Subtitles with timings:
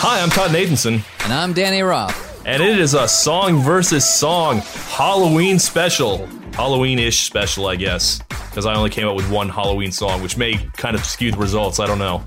[0.00, 2.42] Hi, I'm Todd Nathanson, And I'm Danny Roth.
[2.46, 4.58] and it is a song versus song
[4.90, 6.26] Halloween special.
[6.54, 10.36] Halloween ish special, I guess, because I only came up with one Halloween song, which
[10.36, 11.78] may kind of skew the results.
[11.80, 12.24] I don't know.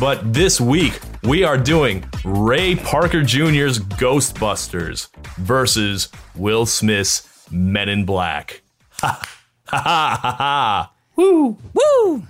[0.00, 8.04] But this week, we are doing Ray Parker Jr.'s Ghostbusters versus Will Smith's Men in
[8.04, 8.62] Black.
[9.00, 9.22] Ha
[9.66, 10.92] ha ha ha ha.
[11.16, 11.56] Woo!
[11.72, 12.26] Woo!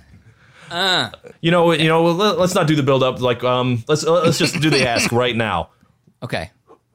[1.41, 2.03] You know, you know.
[2.05, 3.21] let- Let's not do the build up.
[3.21, 5.69] Like, um, let's let's just do the ask right now.
[6.23, 6.51] Okay.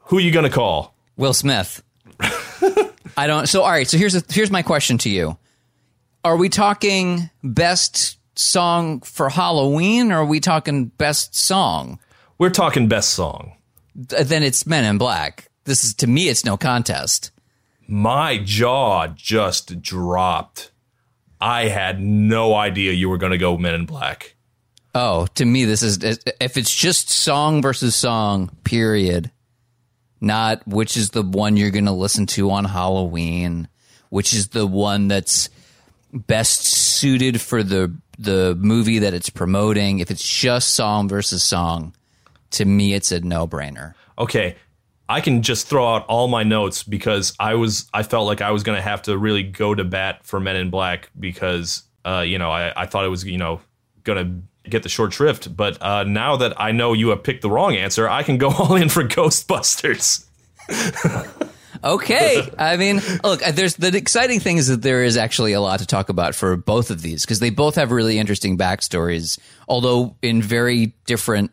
[0.07, 0.95] Who are you gonna call?
[1.17, 1.83] Will Smith.
[3.17, 3.47] I don't.
[3.49, 3.87] So, all right.
[3.89, 5.37] So here's a, here's my question to you:
[6.25, 11.99] Are we talking best song for Halloween, or are we talking best song?
[12.39, 13.53] We're talking best song.
[13.95, 15.49] Then it's Men in Black.
[15.65, 17.31] This is to me, it's no contest.
[17.87, 20.70] My jaw just dropped.
[21.41, 24.35] I had no idea you were gonna go Men in Black.
[24.95, 29.31] Oh, to me, this is if it's just song versus song, period.
[30.21, 33.69] Not which is the one you're going to listen to on Halloween,
[34.11, 35.49] which is the one that's
[36.13, 40.01] best suited for the the movie that it's promoting.
[40.01, 41.95] If it's just song versus song,
[42.51, 43.95] to me, it's a no brainer.
[44.19, 44.57] Okay,
[45.11, 48.53] I can just throw out all my notes because I was I felt like I
[48.53, 52.39] was gonna have to really go to bat for Men in Black because uh, you
[52.39, 53.61] know I, I thought it was you know
[54.05, 57.51] gonna get the short shrift, but uh, now that I know you have picked the
[57.51, 60.27] wrong answer, I can go all in for Ghostbusters.
[61.83, 62.47] Okay.
[62.59, 65.87] I mean, look, there's the exciting thing is that there is actually a lot to
[65.87, 70.43] talk about for both of these because they both have really interesting backstories, although in
[70.43, 71.53] very different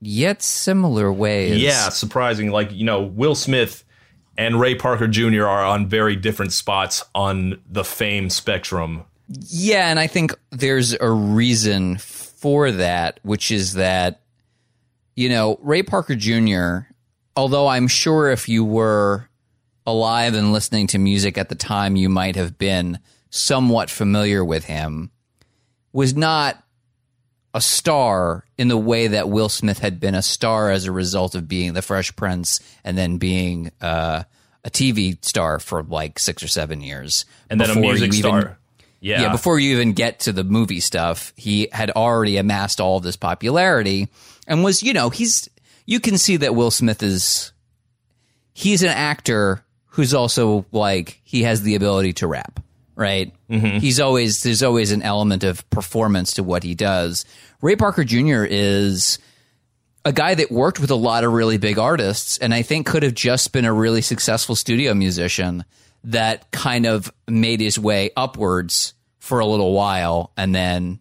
[0.00, 1.60] yet similar ways.
[1.60, 2.50] Yeah, surprising.
[2.50, 3.84] Like you know, Will Smith
[4.38, 5.44] and Ray Parker Jr.
[5.46, 9.04] are on very different spots on the fame spectrum.
[9.28, 14.22] Yeah, and I think there's a reason for that, which is that,
[15.16, 16.90] you know, Ray Parker Jr.,
[17.36, 19.28] although I'm sure if you were
[19.84, 23.00] alive and listening to music at the time, you might have been
[23.30, 25.10] somewhat familiar with him,
[25.92, 26.62] was not
[27.58, 31.34] a star in the way that Will Smith had been a star as a result
[31.34, 34.22] of being the Fresh Prince and then being uh,
[34.64, 37.24] a TV star for like six or seven years.
[37.50, 38.58] And then a music you even- star.
[39.00, 39.22] yeah.
[39.22, 43.02] yeah, before you even get to the movie stuff, he had already amassed all of
[43.02, 44.06] this popularity
[44.46, 45.50] and was, you know, he's
[45.84, 47.50] you can see that Will Smith is
[48.52, 52.60] he's an actor who's also like he has the ability to rap,
[52.94, 53.34] right?
[53.50, 53.78] Mm-hmm.
[53.78, 57.24] He's always there's always an element of performance to what he does.
[57.62, 58.44] Ray Parker Jr.
[58.44, 59.18] is
[60.04, 63.02] a guy that worked with a lot of really big artists and I think could
[63.02, 65.64] have just been a really successful studio musician
[66.04, 71.00] that kind of made his way upwards for a little while and then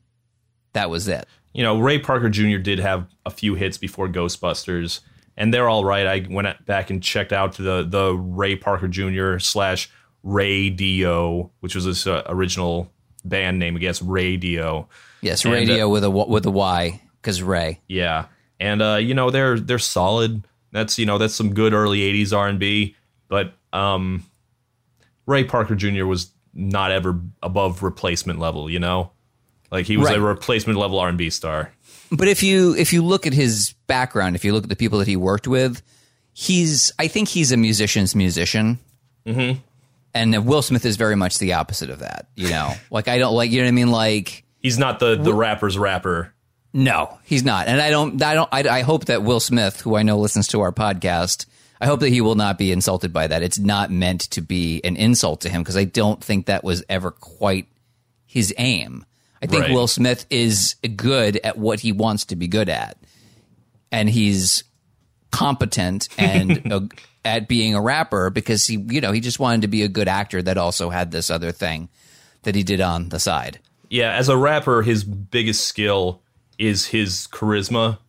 [0.74, 1.28] that was it.
[1.54, 2.58] you know, Ray Parker Jr.
[2.58, 5.00] did have a few hits before Ghostbusters,
[5.36, 6.06] and they're all right.
[6.06, 9.40] I went back and checked out the the Ray Parker Jr.
[9.40, 9.90] slash
[10.28, 12.92] Radio, which was his uh, original
[13.24, 14.02] band name, I guess.
[14.02, 14.90] Radio.
[15.22, 17.80] Yes, And, radio with a with a Y cuz Ray.
[17.88, 18.26] Yeah,
[18.60, 20.44] and uh, you know they're they're solid.
[20.74, 22.96] That's you know that's some good early '80s R&B,
[23.30, 24.26] but um,
[25.26, 26.06] Ray Parker Jr.
[26.06, 28.70] was not ever above replacement level.
[28.70, 29.12] You know,
[29.72, 31.72] like he was a replacement level R&B star.
[32.12, 35.00] But if you if you look at his background, if you look at the people
[35.00, 35.82] that he worked with,
[36.34, 38.80] he's I think he's a musician's musician.
[39.26, 39.60] Mm-hmm.
[40.18, 42.28] And Will Smith is very much the opposite of that.
[42.36, 43.92] You know, like I don't like you know what I mean.
[43.92, 46.34] Like He's not the the rapper's rapper.
[46.74, 47.68] no, he's not.
[47.68, 48.22] And I don't.
[48.22, 48.50] I don't.
[48.52, 51.46] I, I hope that Will Smith, who I know listens to our podcast,
[51.80, 53.42] I hope that he will not be insulted by that.
[53.44, 56.84] It's not meant to be an insult to him because I don't think that was
[56.90, 57.68] ever quite
[58.26, 59.06] his aim.
[59.42, 59.72] I think Right.
[59.74, 62.98] Will Smith is good at what he wants to be good at,
[63.92, 64.64] and he's
[65.38, 66.82] competent and uh,
[67.24, 70.08] at being a rapper because he, you know, he just wanted to be a good
[70.08, 71.90] actor that also had this other thing
[72.44, 73.60] that he did on the side.
[73.90, 76.22] Yeah, as a rapper, his biggest skill
[76.58, 78.00] is his charisma.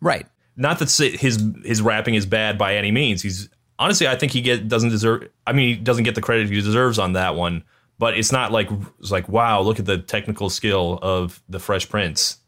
[0.00, 0.26] Right.
[0.56, 3.22] Not that his his rapping is bad by any means.
[3.22, 3.48] He's
[3.78, 5.28] honestly, I think he get doesn't deserve.
[5.46, 7.64] I mean, he doesn't get the credit he deserves on that one.
[7.98, 8.68] But it's not like
[8.98, 12.38] it's like wow, look at the technical skill of the Fresh Prince.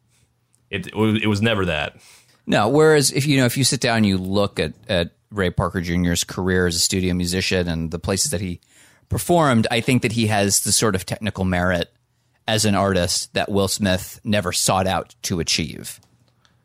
[0.71, 1.97] It it it was never that.
[2.53, 5.51] No, whereas if you know if you sit down and you look at at Ray
[5.51, 8.61] Parker Jr.'s career as a studio musician and the places that he
[9.09, 11.91] performed, I think that he has the sort of technical merit
[12.47, 16.01] as an artist that Will Smith never sought out to achieve,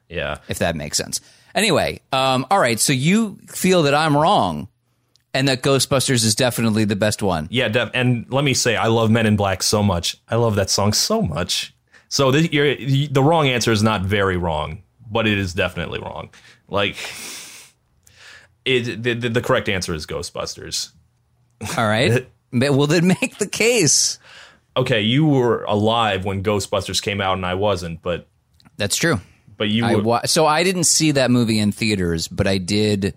[0.10, 1.22] Yeah, if that makes sense.
[1.54, 4.68] Anyway, um, all right, so you feel that I'm wrong
[5.34, 7.48] and that Ghostbusters is definitely the best one.
[7.52, 7.68] yeah.
[7.68, 10.18] Def- and let me say, I love Men in Black so much.
[10.30, 11.74] I love that song so much.
[12.10, 12.76] So the, you're,
[13.08, 16.30] the wrong answer is not very wrong, but it is definitely wrong.
[16.68, 16.96] Like,
[18.66, 20.92] it the, the, the correct answer is Ghostbusters.
[21.78, 22.28] All right.
[22.52, 24.20] well, then make the case.
[24.76, 28.28] Okay, you were alive when Ghostbusters came out, and I wasn't, but
[28.78, 29.20] That's true.
[29.58, 32.60] but you I were, wa- so I didn't see that movie in theaters, but I
[32.60, 33.16] did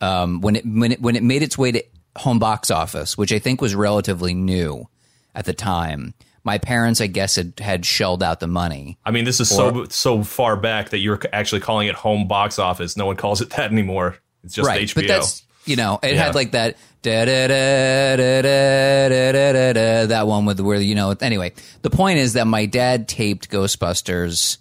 [0.00, 1.82] um, when it when it when it made its way to
[2.16, 4.88] home box office, which I think was relatively new
[5.34, 6.14] at the time
[6.46, 8.96] my parents, I guess, had, had shelled out the money.
[9.04, 12.28] I mean, this is or, so so far back that you're actually calling it home
[12.28, 12.96] box office.
[12.96, 14.16] No one calls it that anymore.
[14.44, 14.94] It's just right, HBO.
[14.94, 16.22] But that's, you know, it yeah.
[16.22, 20.94] had like that da, da, da, da da da da that one with where you
[20.94, 21.16] know.
[21.20, 21.52] Anyway,
[21.82, 24.58] the point is that my dad taped Ghostbusters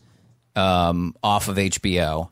[0.56, 2.32] um, off of HBO.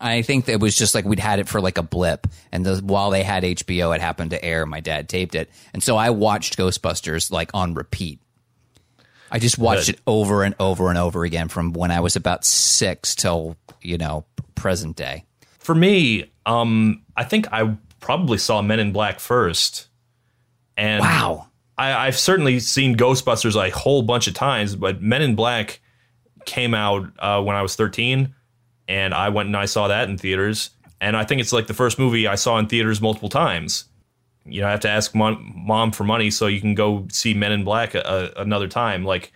[0.00, 2.78] I think it was just like we'd had it for like a blip, and the,
[2.78, 4.66] while they had HBO, it happened to air.
[4.66, 8.18] My dad taped it, and so I watched Ghostbusters like on repeat
[9.34, 9.96] I just watched Good.
[9.96, 13.98] it over and over and over again from when I was about six till you
[13.98, 15.24] know present day.
[15.58, 19.88] For me, um, I think I probably saw Men in Black first.
[20.76, 21.48] And Wow.
[21.76, 25.80] I, I've certainly seen Ghostbusters a whole bunch of times, but Men in Black
[26.44, 28.32] came out uh, when I was 13,
[28.86, 30.70] and I went and I saw that in theaters.
[31.00, 33.86] And I think it's like the first movie I saw in theaters multiple times.
[34.46, 37.34] You know, I have to ask mom, mom for money so you can go see
[37.34, 39.04] Men in Black a, a- another time.
[39.04, 39.32] Like,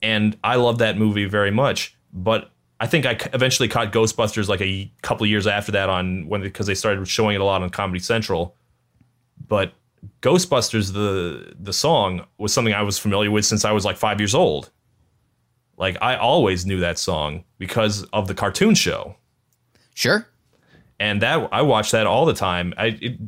[0.00, 1.96] and I love that movie very much.
[2.12, 2.50] But
[2.80, 6.66] I think I eventually caught Ghostbusters like a couple years after that on when because
[6.66, 8.54] they started showing it a lot on Comedy Central.
[9.46, 9.74] But
[10.22, 14.20] Ghostbusters the the song was something I was familiar with since I was like 5
[14.20, 14.70] years old.
[15.76, 19.16] Like I always knew that song because of the cartoon show.
[19.94, 20.26] Sure.
[21.00, 22.74] And that I watched that all the time.
[22.76, 23.18] I it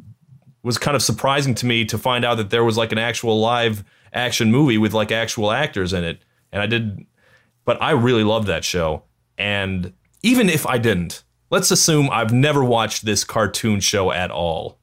[0.63, 3.41] was kind of surprising to me to find out that there was like an actual
[3.41, 6.21] live action movie with like actual actors in it.
[6.53, 7.07] And I did
[7.65, 9.05] but I really loved that show.
[9.39, 9.93] And
[10.23, 14.79] even if I didn't, let's assume I've never watched this cartoon show at all.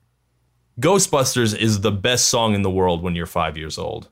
[0.79, 4.09] Ghostbusters is the best song in the world when you're five years old.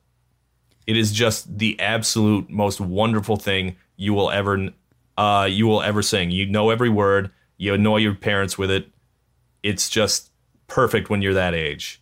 [0.86, 4.70] It is just the absolute most wonderful thing you will ever
[5.16, 6.30] uh, you will ever sing.
[6.30, 7.30] You know every word.
[7.56, 8.90] You annoy your parents with it.
[9.62, 10.30] It's just
[10.66, 12.00] perfect when you're that age.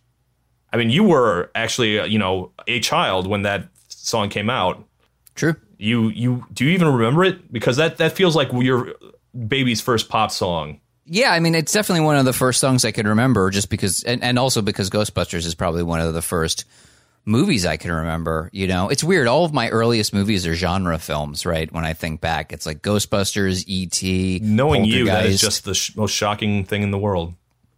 [0.73, 4.83] I mean, you were actually uh, you know a child when that song came out.
[5.35, 5.55] True.
[5.77, 7.51] You you do you even remember it?
[7.51, 8.93] Because that that feels like your
[9.47, 10.79] baby's first pop song.
[11.07, 14.01] Yeah, I mean, it's definitely one of the first songs I can remember, just because,
[14.03, 16.65] and, and also because Ghostbusters is probably one of the first
[17.25, 18.49] movies I can remember.
[18.53, 19.27] You know, it's weird.
[19.27, 21.71] All of my earliest movies are genre films, right?
[21.71, 25.95] When I think back, it's like Ghostbusters, E.T., Knowing you, that is just the sh-
[25.95, 27.35] most shocking thing in the world.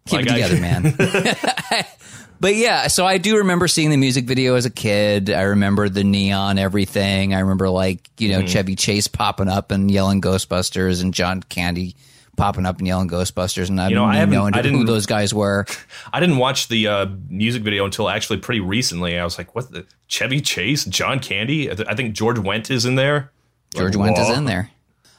[0.08, 1.86] Keep Like, it I- together, man.
[2.40, 5.30] but yeah, so I do remember seeing the music video as a kid.
[5.30, 7.34] I remember the neon everything.
[7.34, 8.42] I remember like you Mm-hmm.
[8.42, 11.96] know Chevy Chase popping up and yelling Ghostbusters, and John Candy
[12.36, 15.34] popping up and yelling Ghostbusters, and I, know, I didn't know I who those guys
[15.34, 15.66] were.
[16.14, 19.18] I didn't watch the uh, music video until actually pretty recently.
[19.18, 21.72] I was like, "What the Chevy Chase, John Candy?
[21.72, 23.32] I th- I think George Wendt is in there."
[23.76, 24.70] George Like, Wendt is in there.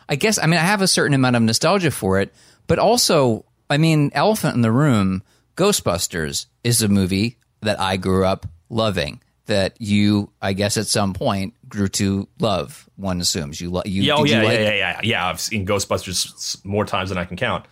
[0.08, 2.32] I guess I mean I have a certain amount of nostalgia for it,
[2.66, 5.22] but also I mean Elephant in the Room,
[5.56, 9.20] Ghostbusters is a movie that I grew up loving.
[9.46, 12.86] That you, I guess, at some point grew to love.
[12.96, 13.86] One assumes you love.
[13.86, 15.26] You, Yeah, oh did you yeah, like- yeah, yeah, yeah, yeah.
[15.26, 17.64] I've seen Ghostbusters more times than I can count.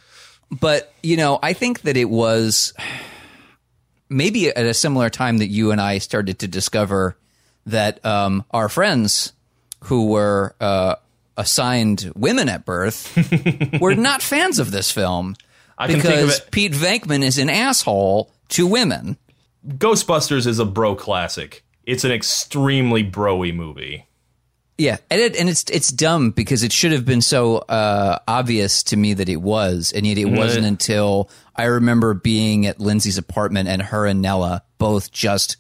[0.51, 2.73] But you know, I think that it was
[4.09, 7.17] maybe at a similar time that you and I started to discover
[7.67, 9.33] that um, our friends
[9.85, 10.95] who were uh,
[11.37, 13.13] assigned women at birth
[13.81, 15.35] were not fans of this film
[15.79, 16.51] I can think of because it.
[16.51, 19.17] Pete Venkman is an asshole to women.
[19.67, 21.65] Ghostbusters is a bro classic.
[21.85, 24.07] It's an extremely broy movie.
[24.79, 28.83] Yeah, and, it, and it's it's dumb because it should have been so uh, obvious
[28.85, 33.17] to me that it was, and yet it wasn't until I remember being at Lindsay's
[33.17, 35.57] apartment and her and Nella both just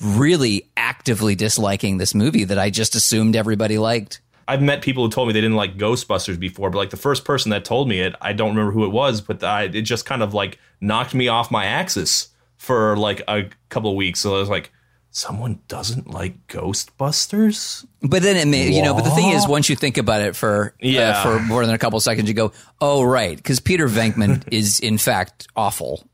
[0.00, 4.20] really actively disliking this movie that I just assumed everybody liked.
[4.46, 7.24] I've met people who told me they didn't like Ghostbusters before, but like the first
[7.24, 10.06] person that told me it, I don't remember who it was, but I, it just
[10.06, 14.20] kind of like knocked me off my axis for like a couple of weeks.
[14.20, 14.70] So I was like,
[15.10, 17.86] someone doesn't like Ghostbusters?
[18.02, 20.36] But then it may, you know, but the thing is, once you think about it
[20.36, 21.10] for Yeah.
[21.10, 24.80] uh, for more than a couple seconds, you go, "Oh, right," because Peter Venkman is
[24.80, 26.04] in fact awful,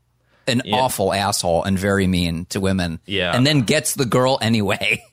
[0.47, 2.99] an awful asshole, and very mean to women.
[3.05, 3.35] Yeah.
[3.35, 5.03] and then gets the girl anyway.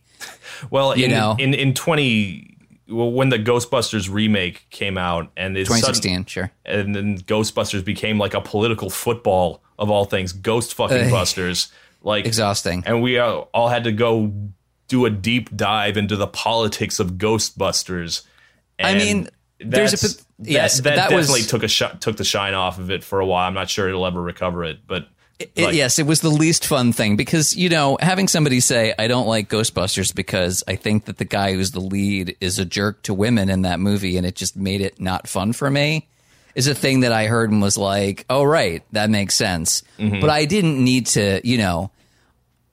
[0.70, 1.36] Well, in, know.
[1.38, 2.47] in in twenty,
[2.88, 6.50] well, when the Ghostbusters remake came out, and it sudden- 2016, sure.
[6.64, 11.70] and then Ghostbusters became like a political football of all things, Ghost fucking Busters,
[12.02, 12.82] like Exhausting.
[12.86, 14.32] and we uh, all had to go
[14.88, 18.22] do a deep dive into the politics of Ghostbusters.
[18.80, 19.28] I mean,
[19.60, 22.78] There's a yes, that, that, that was- definitely took a shot, took the shine off
[22.78, 23.46] of it for a while.
[23.46, 26.66] I'm not sure it'll ever recover it, but It- like- yes, it was the least
[26.66, 31.04] fun thing because you know having somebody say I don't like Ghostbusters because I think
[31.04, 34.26] that the guy who's the lead is a jerk to women in that movie and
[34.26, 36.08] it just made it not fun for me
[36.56, 39.84] is a thing that I heard and was like, oh right, that makes sense.
[39.98, 40.20] Mm-hmm.
[40.20, 41.92] But I didn't need to, you know,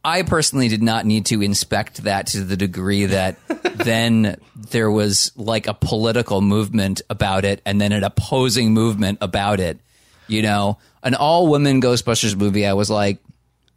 [0.03, 3.37] I personally did not need to inspect that to the degree that
[3.75, 9.59] then there was like a political movement about it and then an opposing movement about
[9.59, 9.79] it.
[10.27, 13.19] You know, an all women Ghostbusters movie, I was like,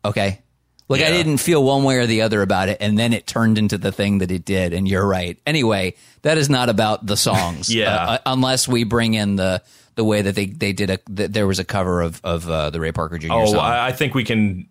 [0.04, 0.40] okay.
[0.88, 3.58] Like I didn't feel one way or the other about it, and then it turned
[3.58, 4.72] into the thing that it did.
[4.72, 5.38] And you're right.
[5.46, 7.94] Anyway, that is not about the songs, Yeah.
[7.94, 9.62] uh, unless we bring in the
[9.96, 12.70] the way that they they did a that there was a cover of of uh,
[12.70, 13.28] the Ray Parker Jr.
[13.32, 13.60] Oh, song.
[13.60, 14.66] I, I think we can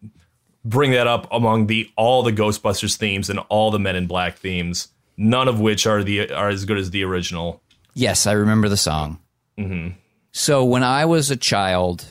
[0.65, 4.37] bring that up among the all the Ghostbusters themes and all the Men in Black
[4.37, 4.87] themes.
[5.17, 7.61] None of which are the are as good as the original.
[7.93, 9.19] Yes, I remember the song.
[9.59, 9.89] Mm-hmm.
[10.31, 12.05] So when I was a child,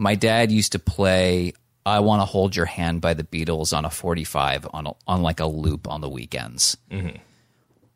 [0.00, 1.52] my dad used to play
[1.84, 5.22] "I Want to Hold Your Hand" by the Beatles on a 45 on a, on
[5.22, 6.76] like a loop on the weekends.
[6.90, 7.16] Mm-hmm.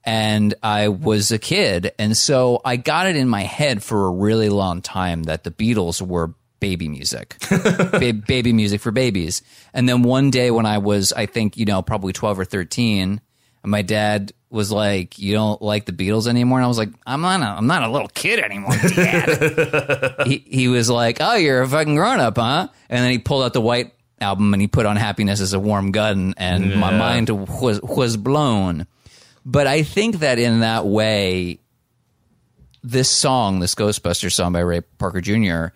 [0.06, 4.10] And I was a kid, and so I got it in my head for a
[4.10, 9.40] really long time that the Beatles were baby music, ba- baby music for babies.
[9.72, 13.22] And then one day when I was, I think you know, probably 12 or 13,
[13.64, 16.90] and my dad was like, "You don't like the Beatles anymore?" And I was like,
[17.06, 17.40] "I'm not.
[17.40, 21.68] A, I'm not a little kid anymore, Dad." he he was like, "Oh, you're a
[21.68, 24.86] fucking grown up, huh?" And then he pulled out the White album and he put
[24.86, 28.86] on "Happiness Is a Warm Gun," and my mind was was blown.
[29.46, 31.58] But I think that in that way,
[32.82, 35.74] this song, this Ghostbuster song by Ray Parker Jr.,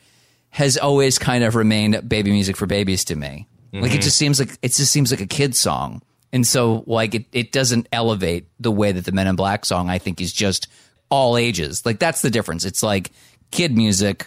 [0.51, 3.49] has always kind of remained baby music for babies to me.
[3.73, 4.01] Like it mm-hmm.
[4.01, 6.03] just seems like it just seems like a kid song.
[6.33, 9.89] And so like it, it doesn't elevate the way that the Men in Black song
[9.89, 10.69] I think is just
[11.11, 11.87] all ages.
[11.87, 12.65] Like that's the difference.
[12.65, 13.11] It's like
[13.51, 14.27] kid music,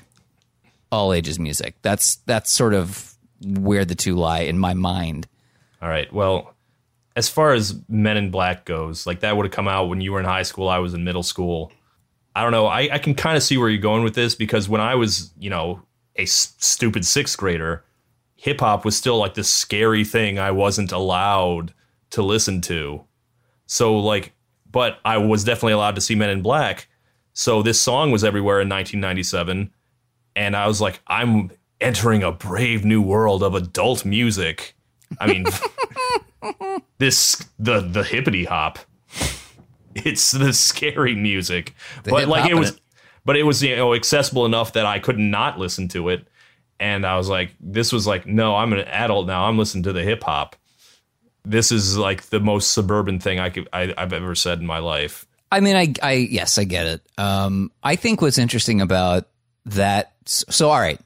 [0.92, 1.76] all ages music.
[1.82, 5.28] That's that's sort of where the two lie in my mind.
[5.82, 6.12] All right.
[6.14, 6.54] Well,
[7.16, 10.12] as far as Men in Black goes, like that would have come out when you
[10.12, 10.70] were in high school.
[10.70, 11.72] I was in middle school.
[12.36, 12.68] I don't know.
[12.68, 15.32] I, I can kind of see where you're going with this because when I was,
[15.38, 15.82] you know,
[16.16, 17.84] a s- stupid sixth grader,
[18.36, 21.74] hip hop was still like this scary thing I wasn't allowed
[22.12, 23.04] to listen to.
[23.66, 24.34] So, like,
[24.70, 26.88] but I was definitely allowed to see Men in Black.
[27.34, 29.72] So this song was everywhere in 1997.
[30.36, 31.52] And I was like, I'm
[31.82, 34.76] entering a brave new world of adult music.
[35.20, 35.46] I mean,
[36.98, 38.80] this the the hippity hop.
[39.94, 41.76] It's the scary music,
[42.06, 42.80] but like it was, it.
[43.26, 46.26] but it was you know accessible enough that I could not listen to it,
[46.80, 49.46] and I was like, this was like, no, I'm an adult now.
[49.46, 50.56] I'm listening to the hip hop.
[51.44, 54.80] This is like the most suburban thing I could I, I've ever said in my
[54.80, 55.26] life.
[55.52, 57.02] I mean, I, I, yes, I get it.
[57.18, 59.28] Um, I think what's interesting about
[59.66, 60.14] that.
[60.26, 61.00] So, all right,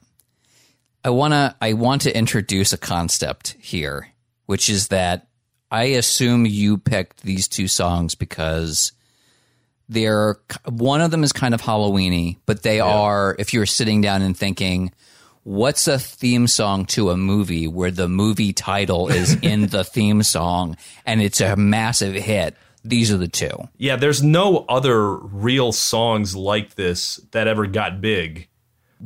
[1.04, 4.08] I wanna, I want to introduce a concept here,
[4.46, 5.26] which is that
[5.70, 8.92] I assume you picked these two songs because
[9.88, 13.36] they're one of them is kind of Halloweeny, but they are.
[13.38, 14.92] If you're sitting down and thinking,
[15.46, 20.24] what's a theme song to a movie where the movie title is in the theme
[20.24, 20.76] song
[21.06, 22.56] and it's a massive hit?
[22.84, 23.68] These are the two.
[23.78, 28.48] Yeah, there's no other real songs like this that ever got big.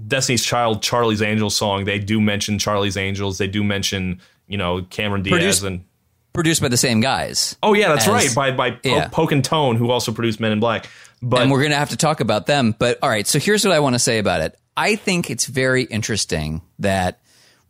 [0.07, 3.39] Destiny's Child, Charlie's Angels song, they do mention Charlie's Angels.
[3.39, 5.85] They do mention, you know, Cameron Diaz Produced- and
[6.33, 7.57] produced by the same guys.
[7.63, 8.35] Oh yeah, that's as- right.
[8.35, 9.09] By by yeah.
[9.09, 10.89] Poke and Tone, who also produced Men in Black.
[11.23, 12.75] But and we're going to have to talk about them.
[12.79, 14.59] But all right, so here's what I want to say about it.
[14.81, 17.21] I think it's very interesting that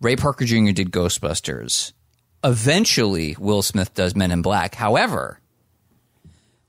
[0.00, 0.70] Ray Parker Jr.
[0.70, 1.92] did Ghostbusters.
[2.44, 4.76] Eventually, Will Smith does Men in Black.
[4.76, 5.40] However,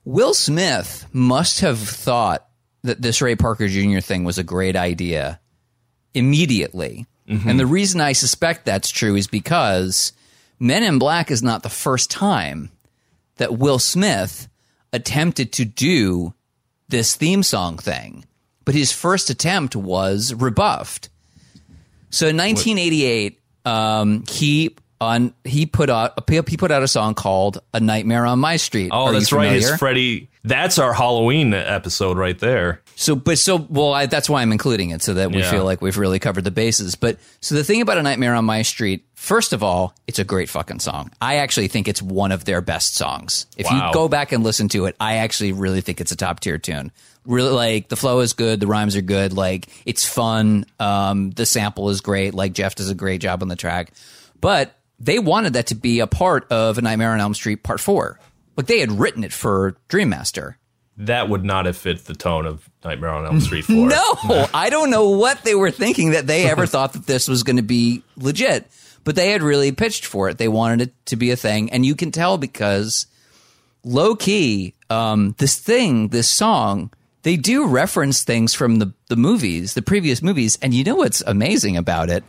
[0.04, 2.48] Will Smith must have thought
[2.82, 4.00] that this Ray Parker Jr.
[4.00, 5.40] thing was a great idea
[6.16, 7.06] immediately.
[7.30, 7.48] Mm-hmm.
[7.48, 10.12] And the reason I suspect that's true is because
[10.60, 12.72] Men in Black is not the first time
[13.36, 14.50] that Will Smith
[14.92, 16.34] attempted to do
[16.90, 18.26] this theme song thing,
[18.72, 21.10] but his first attempt was rebuffed.
[22.10, 27.62] So in 1988, um, he on he put out he put out a song called
[27.74, 29.51] "A Nightmare on My Street." oh, Are that's right.
[29.51, 30.30] It's Freddie.
[30.46, 32.82] That's our Halloween episode right there.
[32.96, 35.51] So, but so, well, I, that's why I'm including it so that we Yeah.
[35.51, 36.96] feel like we've really covered the bases.
[36.96, 40.24] But so the thing about A Nightmare on My Street, first of all, it's a
[40.24, 41.12] great fucking song.
[41.22, 43.46] I actually think it's one of their best songs.
[43.58, 43.88] If Wow.
[43.90, 46.58] you go back and listen to it, I actually really think it's a top tier
[46.58, 46.92] tune.
[47.25, 50.66] Really, like the flow is good, the rhymes are good, like it's fun.
[50.80, 52.34] Um, the sample is great.
[52.34, 53.94] Like Jeff does a great job on the track,
[54.40, 57.80] but they wanted that to be a part of A Nightmare on Elm Street Part
[57.80, 58.20] Four.
[58.58, 60.58] Like they had written it for Dream Master.
[60.98, 63.75] that would not have fit the tone of Nightmare on Elm Street 4.
[63.90, 67.44] No, I don't know what they were thinking that they ever thought that this was
[67.44, 68.68] going to be legit,
[69.04, 70.38] but they had really pitched for it.
[70.38, 73.06] They wanted it to be a thing, and you can tell because
[73.84, 76.92] low key, um, this thing, this song,
[77.24, 81.22] they do reference things from the the movies, the previous movies, and you know what's
[81.22, 82.24] amazing about it?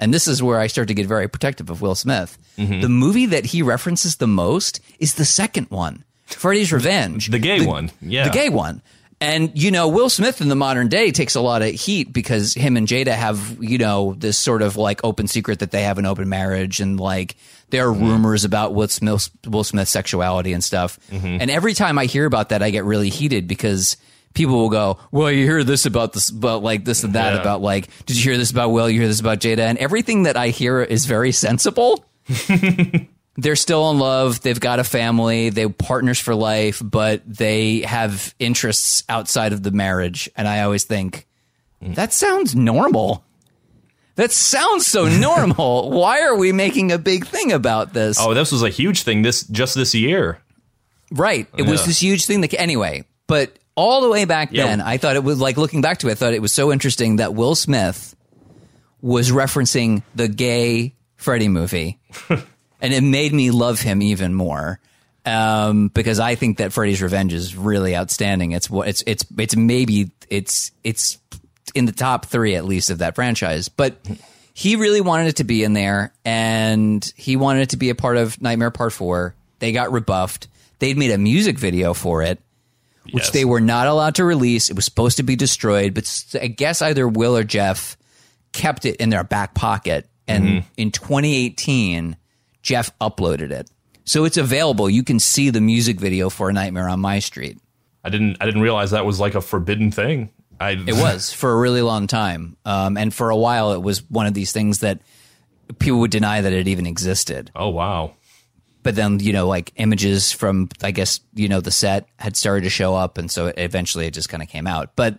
[0.00, 2.38] And this is where I start to get very protective of Will Smith.
[2.56, 2.80] Mm-hmm.
[2.80, 7.28] The movie that he references the most is the second one, Freddy's Revenge.
[7.30, 7.90] The gay one.
[8.00, 8.24] Yeah.
[8.24, 8.82] The gay one.
[9.20, 12.54] And, you know, Will Smith in the modern day takes a lot of heat because
[12.54, 15.98] him and Jada have, you know, this sort of like open secret that they have
[15.98, 17.34] an open marriage and like
[17.70, 18.10] there are mm-hmm.
[18.10, 21.00] rumors about Will Smith's, Will Smith's sexuality and stuff.
[21.10, 21.38] Mm-hmm.
[21.40, 23.96] And every time I hear about that, I get really heated because
[24.34, 27.40] people will go, well, you hear this about this, about like this and that Yeah.
[27.40, 28.88] about like, did you hear this about Will?
[28.88, 29.60] You hear this about Jada?
[29.60, 32.04] And everything that I hear is very sensible
[33.36, 34.40] they're still in love.
[34.40, 35.50] They've got a family.
[35.50, 40.28] They're partners for life, but they have interests outside of the marriage.
[40.36, 41.26] And I always think
[41.82, 41.94] hmm.
[41.94, 43.24] that sounds normal.
[44.16, 45.90] That sounds so normal.
[45.98, 48.18] Why are we making a big thing about this?
[48.20, 50.40] Oh, this was a huge thing this just this year.
[51.12, 51.46] Right.
[51.56, 55.14] It was this huge thing that anyway, but all the way back then, I thought
[55.14, 57.54] it was like looking back to it, I thought it was so interesting that Will
[57.54, 58.16] Smith
[59.00, 61.98] was referencing the gay Freddy movie.
[62.28, 64.80] and it made me love him even more.
[65.24, 68.52] Um, because I think that Freddy's Revenge is really outstanding.
[68.52, 71.18] It's what it's it's it's maybe it's it's
[71.74, 73.68] in the top three at least of that franchise.
[73.68, 73.98] But
[74.54, 77.94] he really wanted it to be in there, and he wanted it to be a
[77.94, 79.34] part of Nightmare Part Four.
[79.58, 80.48] They got rebuffed.
[80.78, 82.40] They'd made a music video for it,
[83.12, 83.30] which Yes.
[83.30, 84.70] they were not allowed to release.
[84.70, 87.96] It was supposed to be destroyed, but I guess either Will or Jeff
[88.52, 90.08] kept it in their back pocket.
[90.26, 90.58] And Mm-hmm.
[90.76, 92.16] in 2018,
[92.62, 93.70] Jeff uploaded it.
[94.04, 94.88] So it's available.
[94.90, 97.58] You can see the music video for A Nightmare on My Street.
[98.04, 100.30] I didn't I didn't realize that was like a forbidden thing.
[100.60, 102.56] I It was for a really long time.
[102.64, 105.00] Um, and for a while, it was one of these things that
[105.78, 107.50] people would deny that it even existed.
[107.54, 108.12] Oh wow.
[108.82, 112.64] But then, you know, like images from, I guess, you know, the set had started
[112.64, 113.18] to show up.
[113.18, 114.92] And so it, eventually it just kind of came out.
[114.96, 115.18] But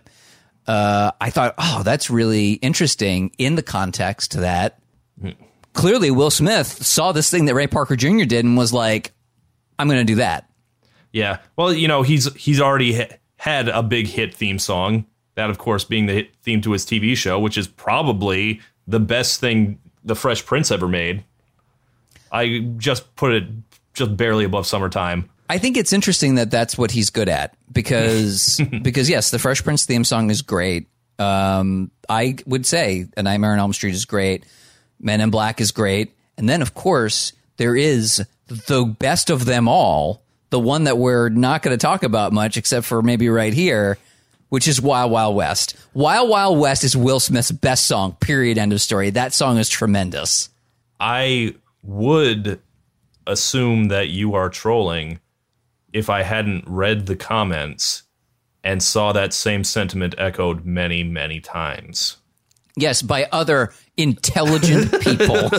[0.66, 4.80] uh, I thought, oh, that's really interesting in the context that
[5.72, 8.24] clearly Will Smith saw this thing that Ray Parker Jr.
[8.24, 9.12] did and was like,
[9.78, 10.48] I'm going to do that.
[11.12, 11.38] Yeah.
[11.56, 15.06] Well, you know, he's he's already ha- had a big hit theme song.
[15.34, 19.40] That, of course, being the theme to his TV show, which is probably the best
[19.40, 21.24] thing the Fresh Prince ever made.
[22.30, 23.44] I just put it
[23.94, 25.28] just barely above summertime.
[25.48, 29.64] I think it's interesting that that's what he's good at because because yes, the Fresh
[29.64, 30.88] Prince theme song is great.
[31.18, 34.44] Um, I would say A Nightmare on Elm Street is great.
[35.00, 39.68] Men in Black is great, and then of course there is the best of them
[39.68, 43.52] all, the one that we're not going to talk about much except for maybe right
[43.52, 43.98] here,
[44.50, 45.76] which is Wild Wild West.
[45.94, 48.16] Wild Wild West is Will Smith's best song.
[48.20, 48.56] Period.
[48.56, 49.10] End of story.
[49.10, 50.48] That song is tremendous.
[50.98, 52.60] I would
[53.26, 55.20] assume that you are trolling
[55.92, 58.04] if I hadn't read the comments
[58.62, 62.18] and saw that same sentiment echoed many, many times.
[62.76, 65.50] Yes, by other intelligent people.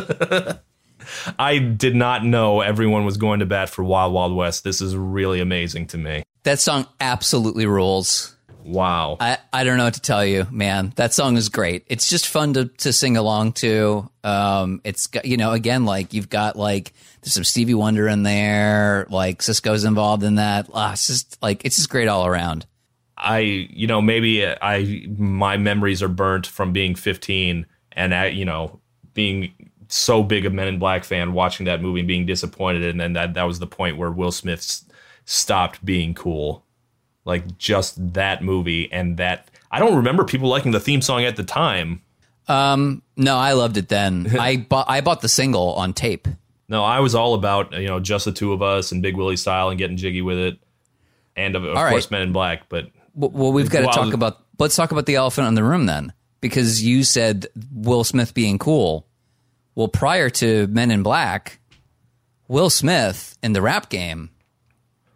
[1.37, 4.63] I did not know everyone was going to bat for Wild Wild West.
[4.63, 6.23] This is really amazing to me.
[6.43, 8.35] that song absolutely rules.
[8.63, 9.17] Wow.
[9.19, 10.93] I, I don't know what to tell you, man.
[10.95, 11.83] That song is great.
[11.87, 14.09] It's just fun to, to sing along to.
[14.23, 18.23] Um, it's got, you know, again, like you've got like there's some Stevie Wonder in
[18.23, 20.69] there, like Sisqó's involved in that.
[20.73, 22.65] Ah, it's just like it's just great all around.
[23.17, 28.45] I, you know, maybe I my memories are burnt from being 15 and I, you
[28.45, 28.79] know,
[29.13, 29.53] being
[29.87, 33.13] so big a Men in Black fan, watching that movie and being disappointed, and then
[33.13, 34.83] that that was the point where Will Smith
[35.25, 36.65] stopped being cool,
[37.25, 39.49] like just that movie and that.
[39.69, 42.01] I don't remember people liking the theme song at the time.
[42.47, 44.35] Um, no, I loved it then.
[44.39, 46.27] I bought I bought the single on tape.
[46.67, 49.37] No, I was all about you know just the two of us and Big Willie
[49.37, 50.59] style and getting jiggy with it,
[51.35, 52.11] and of, of All course right.
[52.11, 52.69] Men in Black.
[52.69, 54.37] But Well, well, we've got to talk about.
[54.59, 58.57] Let's talk about the elephant in the room then, because you said Will Smith being
[58.59, 59.07] cool.
[59.73, 61.59] Well, prior to Men in Black,
[62.47, 64.29] Will Smith in the rap game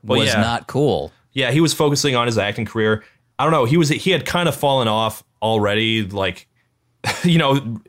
[0.03, 0.41] Well, was yeah.
[0.41, 1.11] not cool.
[1.36, 3.04] Yeah, he was focusing on his acting career.
[3.38, 3.65] I don't know.
[3.65, 6.04] He was he had kind of fallen off already.
[6.04, 6.48] Like,
[7.24, 7.80] you know,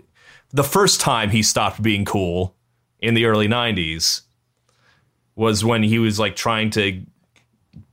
[0.50, 2.54] the first time he stopped being cool
[3.00, 4.22] in the early '90s
[5.36, 7.02] was when he was like trying to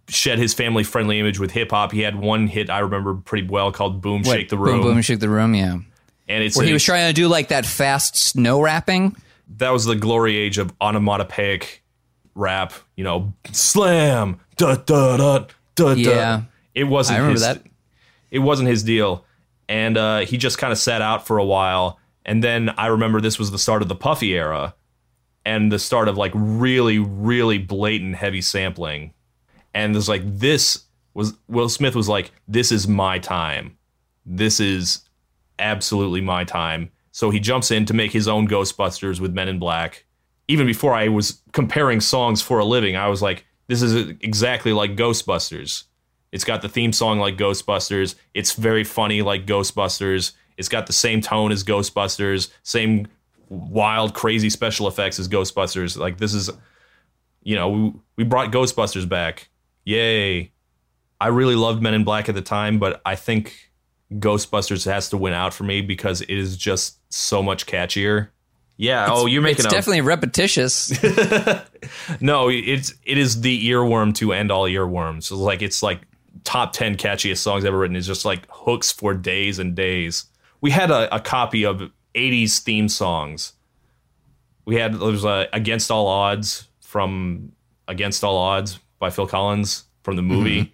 [0.10, 1.92] shed his family friendly image with hip hop.
[1.92, 5.02] He had one hit I remember pretty well called "Boom Shake the Room," Boom, boom,
[5.04, 5.54] shake the room.
[5.54, 5.78] Yeah,
[6.28, 9.16] and it's where he was trying to do like that fast snow rapping.
[9.58, 11.84] that was the glory age of onomatopoeic
[12.34, 12.74] rap.
[12.96, 15.94] You know, slam, da da da, duh.
[15.94, 16.42] Yeah.
[16.76, 17.64] It wasn't I remember his, that.
[18.32, 19.26] It wasn't his deal.
[19.70, 22.00] And uh, he just kind of sat out for a while.
[22.26, 24.76] And then I remember this was the start of the Puffy era
[25.46, 29.14] and the start of like really, really blatant heavy sampling.
[29.74, 33.78] And there's like, this was, Will Smith was like, this is my time.
[34.26, 35.02] This is
[35.60, 36.92] absolutely my time.
[37.12, 40.06] So he jumps in to make his own Ghostbusters with Men in Black.
[40.48, 44.72] Even before I was comparing songs for a living, I was like, this is exactly
[44.72, 45.86] like Ghostbusters.
[46.32, 48.14] It's got the theme song like Ghostbusters.
[48.36, 50.34] It's very funny like Ghostbusters.
[50.58, 53.08] It's got the same tone as Ghostbusters, same
[53.50, 55.98] wild, crazy special effects as Ghostbusters.
[55.98, 56.52] Like this is,
[57.42, 59.50] you know, we, we brought Ghostbusters back.
[59.86, 60.52] Yay.
[61.20, 63.72] I really loved Men in Black at the time, but I think
[64.14, 68.30] Ghostbusters has to win out for me because it is just so much catchier.
[68.78, 69.08] Yeah.
[69.10, 70.92] oh, you're making It's a definitely repetitious.
[72.20, 72.50] no.
[72.50, 75.24] It's it is the earworm to end all earworms.
[75.24, 76.02] So like it's like
[76.44, 77.96] top ten catchiest songs ever written.
[77.96, 80.26] It's just like hooks for days and days.
[80.62, 83.54] We had a, a copy of '80s theme songs.
[84.66, 87.52] We had there was a Against All Odds from
[87.88, 90.74] Against All Odds by Phil Collins from the movie,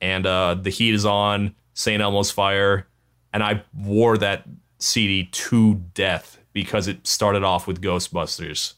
[0.00, 2.00] and uh, The Heat is on, St.
[2.02, 2.86] Elmo's Fire,
[3.32, 4.44] and I wore that
[4.78, 8.74] CD to death because it started off with Ghostbusters.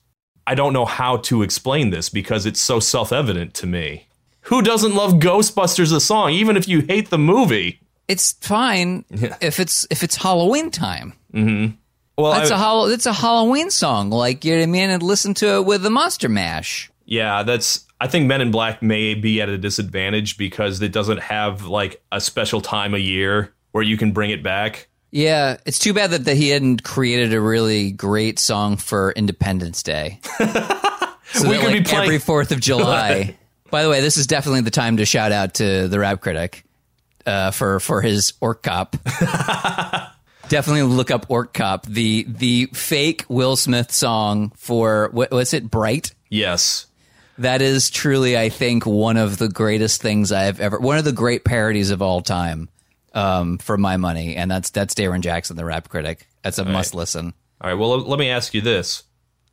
[0.46, 4.06] I don't know how to explain this because it's so self evident to me.
[4.42, 7.80] Who doesn't love Ghostbusters the song, even if you hate the movie?
[8.08, 9.04] it's fine
[9.40, 11.12] if it's if it's Halloween time.
[11.32, 11.76] Mm-hmm.
[12.18, 14.10] Well, That's I- a hol- it's a Halloween song.
[14.10, 16.90] Like you know what I mean, and listen to it with the Monster Mash.
[17.06, 17.86] yeah, that's.
[18.02, 22.02] I think Men in Black may be at a disadvantage because it doesn't have like
[22.10, 24.88] a special time of year where you can bring it back.
[25.10, 29.82] Yeah, it's too bad that, that he hadn't created a really great song for Independence
[29.82, 30.20] Day.
[30.38, 33.36] so We could like, be playing- every Fourth of July.
[33.70, 36.64] By the way, this is definitely the time to shout out to the rap critic
[37.24, 38.96] uh, for for his Orc Cop.
[40.48, 45.70] definitely look up Orc Cop, the the fake Will Smith song for what what's it,
[45.70, 46.12] Bright.
[46.28, 46.86] Yes.
[47.38, 50.78] That is truly, I think, one of the greatest things I've ever.
[50.78, 52.68] One of the great parodies of all time,
[53.12, 56.28] um, for my money, and that's that's Darren Jackson, the rap critic.
[56.42, 57.34] That's a must listen.
[57.60, 57.78] All right.
[57.78, 59.04] Well, let me ask you this: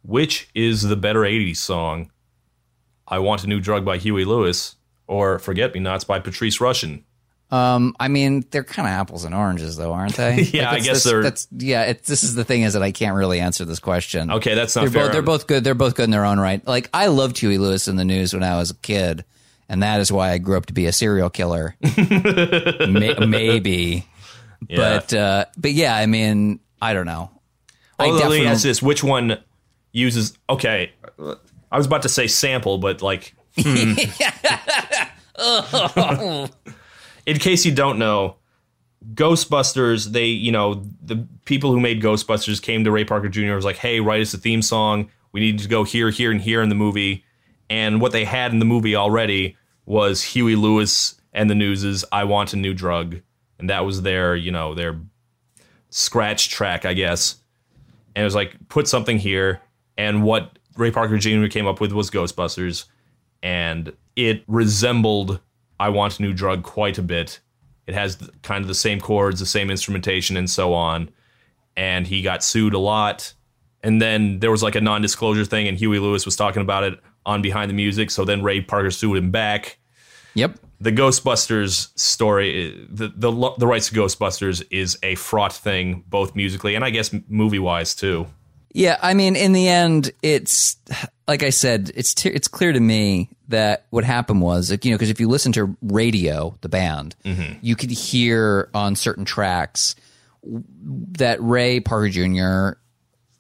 [0.04, 2.12] Which is the better '80s song?
[3.08, 4.76] "I Want a New Drug" by Huey Lewis,
[5.08, 7.04] or "Forget Me Nots" by Patrice Rushen?
[7.50, 10.42] Um, I mean, they're kind of apples and oranges, though, aren't they?
[10.52, 11.84] Yeah, I guess that's- they're- That's yeah.
[11.84, 14.30] It's, this is the thing is that I can't really answer this question.
[14.32, 15.04] Okay, that's not they're fair.
[15.04, 15.64] both they're both good.
[15.64, 16.66] They're both good in their own right.
[16.68, 19.24] Like I loved Huey Lewis in the news when I was a kid,
[19.70, 21.76] and that is why I grew up to be a serial killer.
[21.98, 24.06] May, maybe,
[24.68, 24.78] Yeah.
[24.78, 27.32] but uh, but yeah, I mean, I don't know.
[28.00, 29.38] I Oh, let me definitely ask this: Which one
[29.92, 30.38] uses?
[30.50, 30.92] Okay,
[31.72, 33.94] I was about to say sample, but like, hmm.
[37.26, 38.36] in case you don't know,
[39.14, 40.06] Ghostbusters.
[40.06, 43.54] They, you know, the people who made Ghostbusters came to Ray Parker Jr.
[43.56, 45.10] was like, "Hey, write us a theme song.
[45.32, 47.24] We need to go here, here, and here in the movie."
[47.70, 52.24] And what they had in the movie already was Huey Lewis and the News's "I
[52.24, 53.18] Want a New Drug,"
[53.60, 55.00] and that was their, you know, their
[55.90, 57.38] scratch track, I guess.
[58.16, 59.62] And it was like put something here.
[59.98, 62.86] And what ray parker jr came up with was ghostbusters.
[63.44, 65.40] And it resembled
[65.80, 67.40] i want a new drug quite a bit.
[67.86, 71.10] It has kind of the same chords the same instrumentation and so on.
[71.76, 73.34] And he got sued a lot.
[73.84, 77.00] And then there was like a non-disclosure thing and huey lewis was talking about it
[77.28, 79.78] on behind the music so then ray parker sued him back
[80.38, 80.60] Yep.
[80.80, 86.76] the Ghostbusters story, the the the rights to Ghostbusters is a fraught thing, both musically
[86.76, 88.28] and I guess movie wise too.
[88.72, 90.78] Yeah, I mean, in the end, it's
[91.28, 94.92] like I said, it's t- it's clear to me that what happened was, like, you
[94.92, 97.58] know, because if you listen to Radio, the band, mm-hmm.
[97.62, 99.96] you could hear on certain tracks
[100.44, 102.80] that Ray Parker Jr.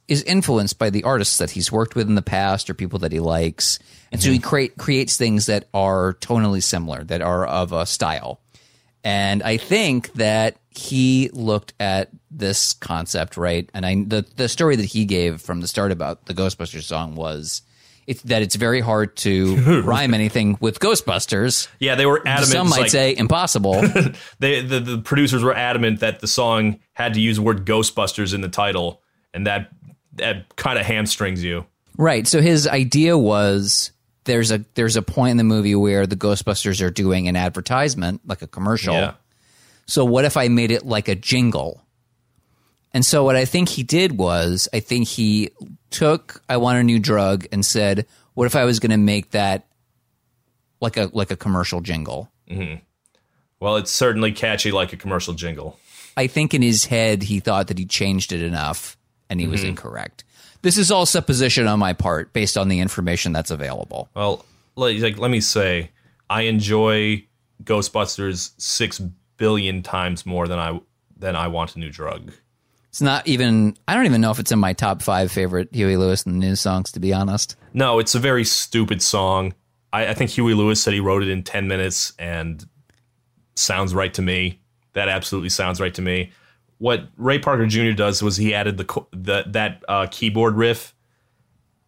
[0.07, 3.11] is influenced by the artists that he's worked with in the past or people that
[3.11, 3.79] he likes,
[4.11, 4.43] and so he mhm.
[4.43, 8.39] create creates things that are tonally similar, that are of a style.
[9.03, 14.75] And I think that he looked at this concept right, and I the the story
[14.75, 17.61] that he gave from the start about the Ghostbusters song was
[18.07, 21.67] it's that it's very hard to rhyme anything with Ghostbusters.
[21.79, 22.47] Yeah, they were adamant.
[22.47, 23.81] Some might like- say impossible.
[24.39, 28.33] they the, the producers were adamant that the song had to use the word Ghostbusters
[28.33, 29.01] in the title,
[29.33, 29.69] and that
[30.17, 31.65] that kind of hamstrings you.
[31.97, 32.27] Right.
[32.27, 33.91] So his idea was
[34.25, 38.21] there's a there's a point in the movie where the Ghostbusters are doing an advertisement,
[38.25, 38.93] like a commercial.
[38.93, 39.13] Yeah.
[39.87, 41.81] So what if I made it like a jingle?
[42.93, 45.51] And so what I think he did was I think he
[45.89, 49.31] took I want a new drug and said, what if I was going to make
[49.31, 49.65] that
[50.79, 52.31] like a like a commercial jingle?
[52.49, 52.83] Mm-hmm.
[53.59, 55.79] Well, it's certainly catchy like a commercial jingle.
[56.15, 58.97] I think in his head he thought that he changed it enough
[59.29, 59.69] and he was Mm-hmm.
[59.69, 60.23] incorrect.
[60.61, 64.09] This is all supposition on my part based on the information that's available.
[64.15, 65.91] Well, like, let me say,
[66.29, 67.25] I enjoy
[67.63, 68.99] Ghostbusters six
[69.37, 70.79] billion times more than I
[71.19, 72.31] than I want a new drug.
[72.89, 75.97] It's not even I don't even know if it's in my top 5 favorite Huey
[75.97, 77.55] Lewis and the News songs to be honest.
[77.73, 79.53] No, it's a very stupid song.
[79.93, 82.65] I, I think Huey Lewis said he wrote it in ten minutes, and
[83.55, 84.59] sounds right to me.
[84.93, 86.31] That absolutely sounds right to me.
[86.79, 87.91] What Ray Parker Jr.
[87.91, 90.93] does was he added the the that uh, keyboard riff,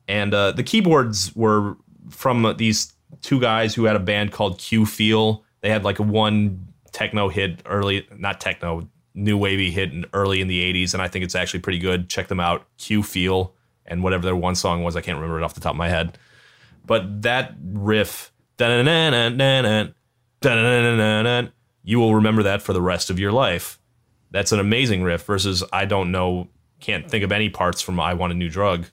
[0.08, 1.78] and uh, the keyboards were
[2.10, 5.44] from these two guys who had a band called Q Feel.
[5.62, 10.42] They had like a one techno hit early, not techno, new wavy hit in, early
[10.42, 12.10] in the '80s, and I think it's actually pretty good.
[12.10, 13.54] Check them out, Q Feel,
[13.86, 15.90] and whatever their one song was, I can't remember it off the top of my
[15.90, 16.18] head.
[16.86, 18.32] But that riff,
[21.84, 23.80] you will remember that for the rest of your life.
[24.32, 25.24] That's an amazing riff.
[25.24, 26.48] Versus, I don't know,
[26.80, 28.86] can't think of any parts from "I Want a New Drug."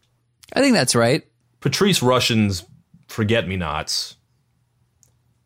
[0.52, 1.24] I think that's right.
[1.60, 2.64] Patrice Rushen's
[3.08, 4.16] Forget Me Nots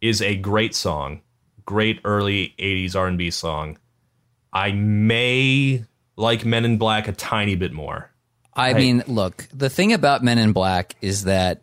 [0.00, 1.20] is a great song,
[1.64, 3.78] great early 80s R&B song.
[4.52, 5.84] I may
[6.16, 8.10] like Men in Black a tiny bit more.
[8.54, 11.62] I mean, look, the thing about Men in Black is that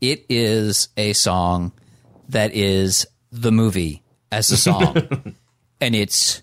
[0.00, 1.72] it is a song
[2.28, 4.96] that is the movie as a song.
[5.80, 6.42] and it's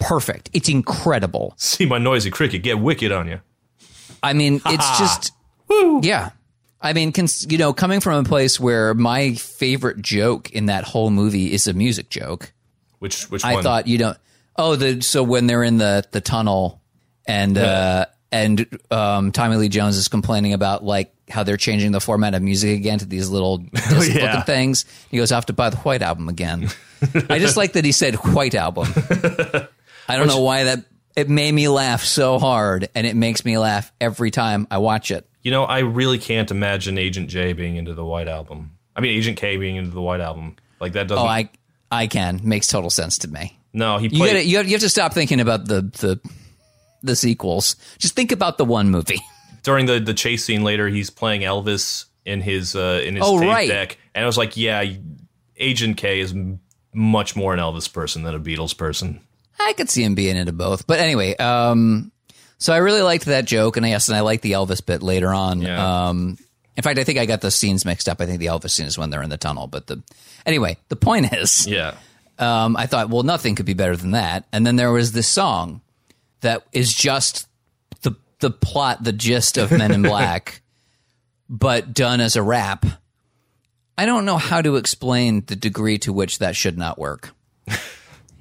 [0.00, 0.50] perfect.
[0.52, 1.54] It's incredible.
[1.56, 3.40] See my noisy cricket get wicked on you.
[4.22, 5.32] I mean, it's just
[6.02, 6.30] yeah.
[6.82, 10.84] I mean, cons- you know, coming from a place where my favorite joke in that
[10.84, 12.52] whole movie is a music joke.
[12.98, 13.62] Which which I one?
[13.62, 14.14] thought you know.
[14.56, 16.80] Oh, the so when they're in the the tunnel
[17.26, 22.00] and uh and um Tommy Lee Jones is complaining about like how they're changing the
[22.00, 24.26] format of music again to these little disc yeah.
[24.26, 24.84] looking things.
[25.10, 26.68] He goes, I have to buy the white album again.
[27.28, 28.88] I just like that he said white album.
[30.10, 30.84] I don't know why that
[31.16, 35.10] it made me laugh so hard and it makes me laugh every time I watch
[35.10, 35.26] it.
[35.42, 38.72] You know, I really can't imagine Agent J being into the White Album.
[38.94, 40.56] I mean, Agent K being into the White Album.
[40.80, 41.24] Like that doesn't.
[41.24, 41.48] Oh, I
[41.90, 42.40] I can.
[42.44, 43.58] Makes total sense to me.
[43.72, 46.20] no, he You gotta, you have, you have to stop thinking about the the
[47.02, 47.76] the sequels.
[47.98, 49.20] Just think about the one movie.
[49.62, 53.40] during the the chase scene later, he's playing Elvis in his uh, in his Oh,
[53.40, 53.68] tape right.
[53.68, 54.84] deck, and I was like, yeah,
[55.56, 56.34] Agent K is
[56.92, 59.20] much more an Elvis person than a Beatles person.
[59.60, 60.86] I could see him being into both.
[60.86, 62.12] But anyway, um,
[62.58, 65.32] so I really liked that joke, and yes, and I liked the Elvis bit later
[65.32, 65.62] on.
[65.62, 66.08] Yeah.
[66.08, 66.38] Um,
[66.76, 68.20] in fact, I think I got the scenes mixed up.
[68.20, 69.66] I think the Elvis scene is when they're in the tunnel.
[69.66, 70.02] But the
[70.46, 71.94] anyway, the point is, Yeah,
[72.38, 74.44] um, I thought, well, nothing could be better than that.
[74.52, 75.80] And then there was this song
[76.40, 77.48] that is just
[78.02, 80.62] the the plot, the gist of Men in Black,
[81.48, 82.86] but done as a rap.
[83.98, 87.30] I don't know how to explain the degree to which that should not work.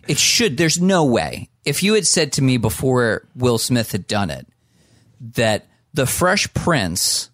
[0.09, 0.57] it should.
[0.57, 1.49] There's no way.
[1.63, 4.47] If you had said to me before Will Smith had done it
[5.35, 7.29] that the Fresh Prince,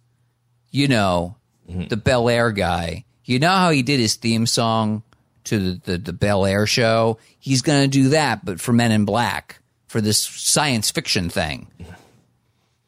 [0.72, 5.04] you know, the Bel Air guy, you know how he did his theme song
[5.46, 7.18] to the, the, the Bel Air show?
[7.40, 11.68] He's going to do that, but for Men in Black, for this science fiction thing.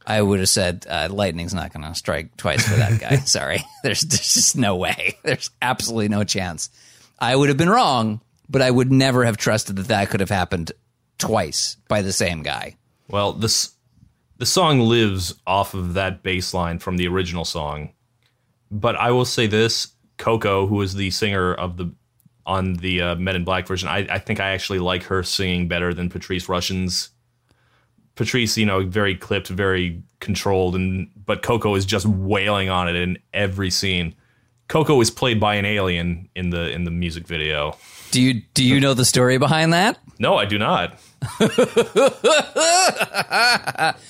[0.05, 3.15] I would have said uh, lightning's not going to strike twice for that guy.
[3.25, 5.17] Sorry, there's, there's just no way.
[5.23, 6.69] There's absolutely no chance.
[7.19, 10.29] I would have been wrong, but I would never have trusted that that could have
[10.29, 10.71] happened
[11.17, 12.75] twice by the same guy.
[13.09, 13.73] well, this
[14.37, 17.93] the song lives off of that bass line from the original song,
[18.69, 21.91] but I will say this: Coko, who is the singer of the
[22.45, 25.67] on the uh, Men in Black version, I, I think I actually like her singing
[25.67, 27.09] better than Patrice Rushen's.
[28.15, 32.95] Patrice, you know, very clipped, very controlled, and but Coko is just wailing on it
[32.95, 34.15] in every scene.
[34.69, 37.77] Coko is played by an alien in the in the music video.
[38.17, 39.99] Do you do you know the story behind that?
[40.17, 40.99] No, I do not.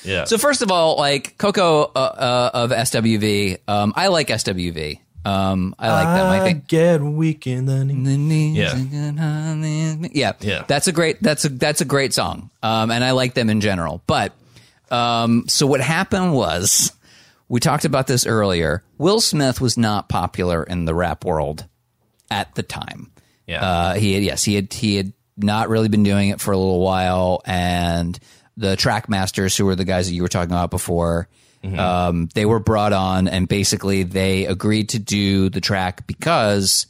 [0.06, 0.24] yeah.
[0.24, 5.02] So first of all, like Coko uh, uh, of SWV, um, I like SWV.
[5.26, 6.28] Um, I like them.
[6.28, 8.52] I think get weak in the knee.
[8.52, 8.78] Yeah.
[10.14, 10.34] Yeah.
[10.40, 10.64] Yeah.
[10.66, 12.50] That's a great that's a that's a great song.
[12.64, 14.02] Um and I like them in general.
[14.08, 14.32] But
[14.90, 16.94] um so what happened was
[17.50, 18.84] we talked about this earlier.
[18.98, 21.66] Will Smith was not popular in the rap world
[22.32, 23.12] at the time.
[23.48, 23.64] Yeah.
[23.66, 26.58] Uh he had yes, he had he had not really been doing it for a
[26.58, 28.20] little while and
[28.58, 31.28] the track masters who were the guys that you were talking about before
[31.78, 36.88] um, they were brought on and basically they agreed to do the track because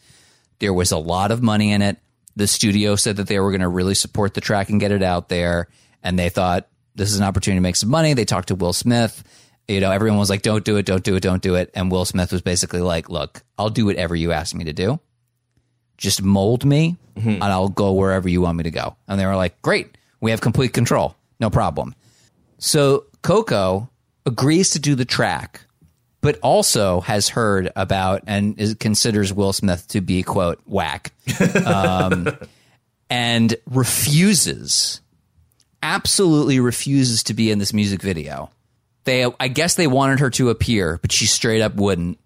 [0.59, 1.97] there was a lot of money in it.
[2.35, 5.01] The studio said that they were going to really support the track and get it
[5.01, 5.67] out there.
[6.03, 8.13] And they thought this is an opportunity to make some money.
[8.13, 9.23] They talked to Will Smith.
[9.67, 11.71] You know, everyone was like, don't do it, don't do it, don't do it.
[11.73, 14.99] And Will Smith was basically like, look, I'll do whatever you ask me to do.
[15.97, 17.29] Just mold me, Mm-hmm.
[17.29, 18.95] and I'll go wherever you want me to go.
[19.07, 21.95] And they were like, "Great, we have complete control, no problem."
[22.59, 23.89] So Coko
[24.25, 25.61] agrees to do the track,
[26.21, 31.11] but also has heard about and is, considers Will Smith to be quote whack,
[31.65, 32.37] um,
[33.09, 35.01] and refuses,
[35.81, 38.49] absolutely refuses to be in this music video.
[39.05, 42.19] They, I guess, they wanted her to appear, but she straight up wouldn't.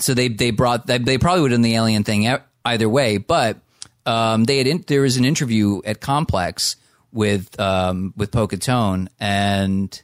[0.00, 2.26] So they they brought they, they probably would have done the alien thing
[2.68, 3.58] either way, but
[4.06, 6.76] um, they had in, there was an interview at Complex
[7.12, 10.00] with um, with Poke and Tone, and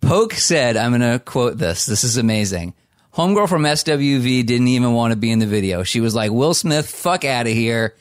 [0.00, 1.86] Poke said, "I'm going to quote this.
[1.86, 2.74] This is amazing."
[3.14, 5.82] Homegirl from SWV didn't even want to be in the video.
[5.82, 7.94] She was like, "Will Smith, fuck out of here."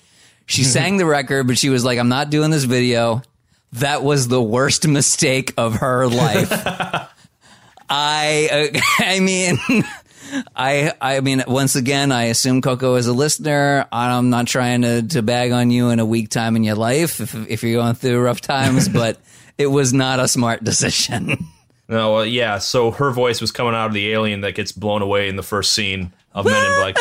[0.45, 3.21] She sang the record, but she was like, "I'm not doing this video."
[3.73, 6.51] That was the worst mistake of her life.
[7.89, 9.57] I uh, I mean
[10.55, 13.85] I I mean once again I assume Coko is a listener.
[13.91, 17.19] I'm not trying to to bag on you in a weak time in your life
[17.21, 19.19] if if you're going through rough times, but
[19.57, 21.37] it was not a smart decision.
[21.89, 22.57] No, well, yeah.
[22.57, 25.41] So her voice was coming out of the alien that gets blown away in the
[25.41, 26.97] first scene of Men in Black.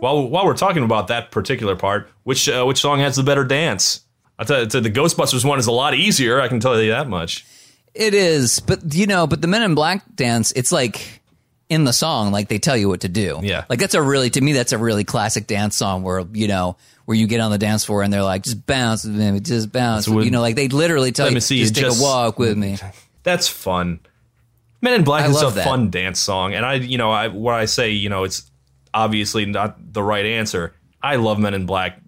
[0.00, 3.44] While while we're talking about that particular part, which uh, which song has the better
[3.44, 4.00] dance?
[4.38, 6.40] I tell you, the Ghostbusters one is a lot easier.
[6.40, 7.44] I can tell you that much.
[7.94, 11.17] It is, but you know, but the Men in Black dance, it's like
[11.68, 13.40] in the song, like they tell you what to do.
[13.42, 13.64] Yeah.
[13.68, 16.76] like that's a really to me that's a really classic dance song where you know
[17.04, 19.70] where you get on the dance floor and they're like just bounce with me, just
[19.72, 20.06] bounce.
[20.06, 22.78] you know, like they literally tell you see just take just- a walk with me.
[23.22, 24.00] That's fun.
[24.80, 25.64] Men in Black I is a that.
[25.64, 28.48] fun dance song, and I, you know, I what I say, you know, it's
[28.94, 30.72] obviously not the right answer.
[31.02, 32.00] I love Men in Black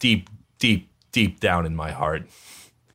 [0.00, 2.24] deep, deep, deep down in my heart.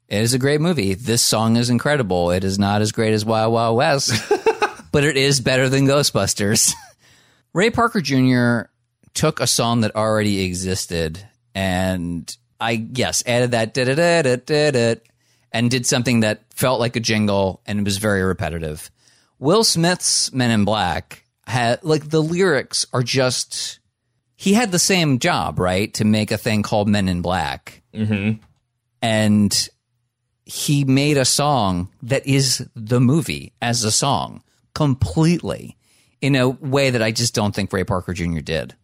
[0.10, 0.94] It is a great movie.
[0.96, 2.32] This song is incredible.
[2.32, 4.12] It is not as great as Wild Wild West,
[4.92, 6.74] but it is better than Ghostbusters.
[7.54, 8.70] Ray Parker Jr.
[9.14, 14.36] took a song that already existed and I yes added that da da da da
[14.38, 15.02] da da
[15.52, 18.90] and did something that felt like a jingle and it was very repetitive.
[19.40, 23.80] Will Smith's Men in Black had like the lyrics are just
[24.36, 28.40] he had the same job right to make a thing called Men in Black mm-hmm.
[29.02, 29.70] and
[30.46, 35.78] he made a song that is the movie as a song completely
[36.22, 38.40] in a way that I just don't think Ray Parker Jr.
[38.40, 38.76] did.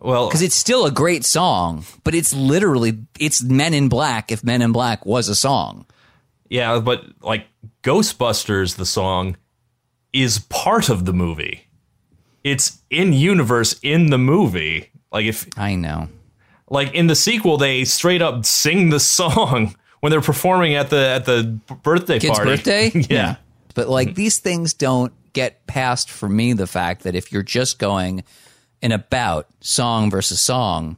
[0.00, 4.44] Well, Because it's still a great song, but it's literally it's Men in Black if
[4.44, 5.86] Men in Black was a song.
[6.50, 7.46] yeah, but like
[7.82, 9.36] Ghostbusters, the song
[10.12, 11.68] is part of the movie.
[12.44, 14.90] It's in universe in the movie.
[15.10, 16.08] Like if I know.
[16.68, 21.08] like in the sequel, they straight up sing the song when they're performing at the
[21.08, 22.50] at the birthday Kid's party.
[22.52, 22.90] birthday?
[23.10, 23.34] yeah.
[23.36, 23.40] Hmm.
[23.74, 27.78] But like these things don't get past for me the fact that if you're just
[27.78, 28.24] going
[28.80, 30.96] in about song versus song,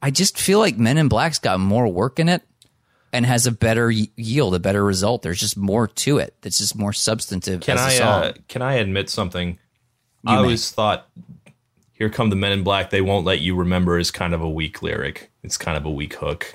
[0.00, 2.42] I just feel like Men in Black's got more work in it
[3.12, 5.20] and has a better yield, a better result.
[5.20, 6.34] There's just more to it.
[6.40, 9.58] That's just more substantive Can as a I uh, can I admit something?
[10.26, 11.08] I always thought
[11.92, 14.48] "Here Come the Men in Black." They won't let you remember is kind of a
[14.48, 15.30] weak lyric.
[15.42, 16.54] It's kind of a weak hook.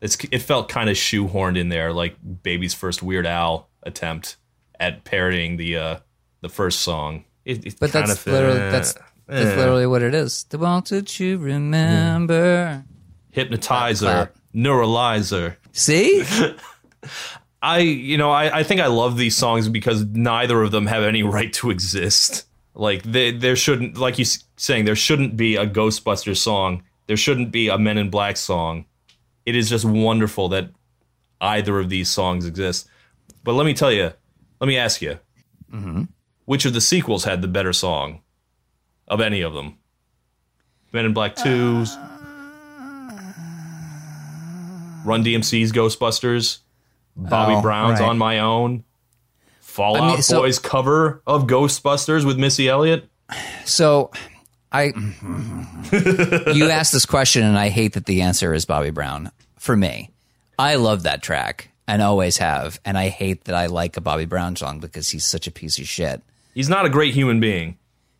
[0.00, 4.36] It's it felt kind of shoehorned in there, like Baby's first Weird Al attempt
[4.78, 5.96] at parodying the uh,
[6.40, 7.24] the first song.
[7.44, 8.94] It, it but that's of, literally that's
[9.26, 10.44] that's literally what it is.
[10.44, 12.84] The wanted you remember.
[13.30, 15.56] hypnotizer, neuralyzer.
[15.72, 16.24] See?
[17.62, 21.02] I you know I, I think I love these songs because neither of them have
[21.02, 22.46] any right to exist.
[22.74, 24.24] Like they, there shouldn't like you
[24.56, 26.82] saying there shouldn't be a Ghostbusters song.
[27.06, 28.86] There shouldn't be a Men in Black song.
[29.44, 30.70] It is just wonderful that
[31.40, 32.88] either of these songs exist.
[33.42, 34.12] But let me tell you,
[34.60, 35.18] let me ask you,
[36.50, 38.22] which of the sequels had the better song
[39.06, 39.78] of any of them?
[40.92, 41.96] Men in Black 2's, uh,
[45.04, 46.58] Run DMC's Ghostbusters,
[47.14, 48.08] Bobby Oh, Brown's right.
[48.08, 48.82] On My Own,
[49.60, 53.08] Fall Out I mean, so- Boy's cover of Ghostbusters with Missy Elliott.
[53.64, 54.10] So
[54.72, 54.86] I
[56.52, 60.10] you asked this question and I hate that the answer is Bobby Brown for me.
[60.58, 64.24] I love that track and always have and I hate that I like a Bobby
[64.24, 66.22] Brown song because he's such a piece of shit.
[66.54, 67.78] He's not a great human being.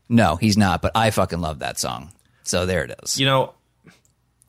[0.09, 2.13] No, he's not, but I fucking love that song.
[2.43, 3.19] So there it is.
[3.19, 3.55] You know,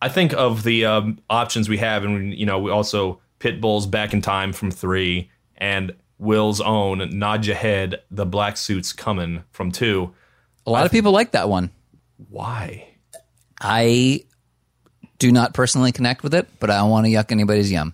[0.02, 4.14] I think of the um, options we have, and you know, we also Pitbull's Back
[4.14, 9.72] in Time from three, and Will's own Nod Your Head, The Black Suit's Coming from
[9.72, 10.14] two.
[10.66, 11.72] A lot of people like that one.
[12.30, 12.88] Why?
[13.60, 14.26] I
[15.20, 17.94] do not personally connect with it, but I don't want to yuck anybody's yum.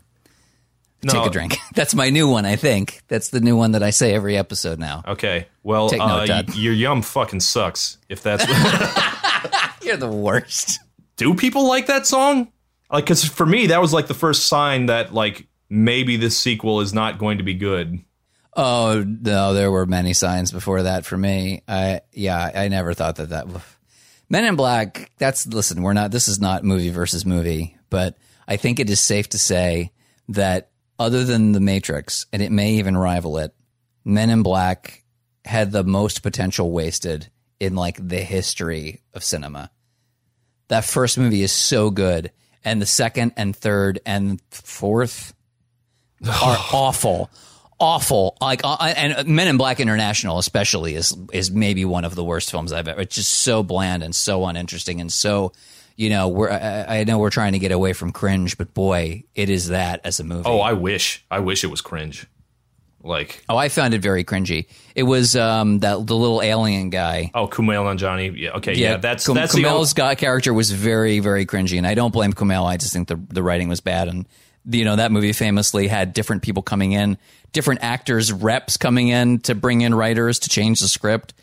[1.03, 1.57] No, Take a drink.
[1.75, 3.01] That's my new one, I think.
[3.07, 5.03] That's the new one that I say every episode now.
[5.07, 6.49] Okay, well, Take note, uh, Dad.
[6.49, 7.97] y- your yum fucking sucks.
[8.09, 8.43] If that's
[9.83, 10.79] You're the worst.
[11.15, 12.51] do people like that song?
[12.91, 16.81] Like, because for me, that was like the first sign that like maybe this sequel
[16.81, 17.99] is not going to be good.
[18.55, 21.61] Oh no, there were many signs before that for me.
[21.67, 23.45] I yeah, I never thought that that
[24.29, 25.11] Men in Black.
[25.19, 26.09] That's listen, we're not.
[26.11, 28.17] This is not movie versus movie, but
[28.47, 29.91] I think it is safe to say
[30.29, 33.53] that other than The Matrix, and it may even rival it,
[34.03, 35.03] Men in Black
[35.45, 37.29] had the most potential wasted
[37.59, 39.71] in like the history of cinema.
[40.67, 42.31] That first movie is so good,
[42.63, 45.33] and the second and third and fourth
[46.25, 47.29] are awful,
[47.79, 48.37] awful.
[48.41, 52.51] Like, uh, and Men in Black International, especially, is is maybe one of the worst
[52.51, 53.01] films I've ever.
[53.01, 55.53] It's just so bland and so uninteresting and so.
[55.97, 59.23] You know, we're I, I know we're trying to get away from cringe, but boy,
[59.35, 60.43] it is that as a movie.
[60.45, 62.27] Oh, I wish, I wish it was cringe.
[63.03, 64.67] Like, Oh, I found it very cringy.
[64.93, 67.31] It was um, that the little alien guy.
[67.33, 68.37] oh, Kumail Nanjiani.
[68.37, 71.77] Yeah, okay, yeah, that's Kum- that's the Kumail's old, guy character was very, very cringy,
[71.77, 72.65] and I don't blame Kumail.
[72.65, 74.27] I just think the the writing was bad, and
[74.69, 77.17] you know that movie famously had different people coming in,
[77.53, 81.33] different actors, reps coming in to bring in writers to change the script.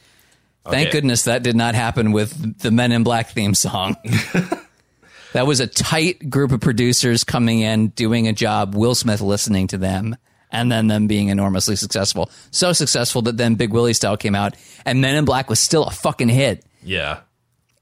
[0.65, 0.93] Thank Okay.
[0.93, 3.97] goodness that did not happen with the Men in Black theme song.
[5.33, 8.75] that was a tight group of producers coming in, doing a job.
[8.75, 10.17] Will Smith listening to them,
[10.51, 12.31] and then them being enormously successful.
[12.51, 14.57] So successful that then Big Willie Style came out,
[14.87, 17.21] and Men in Black was still a fucking hit yeah.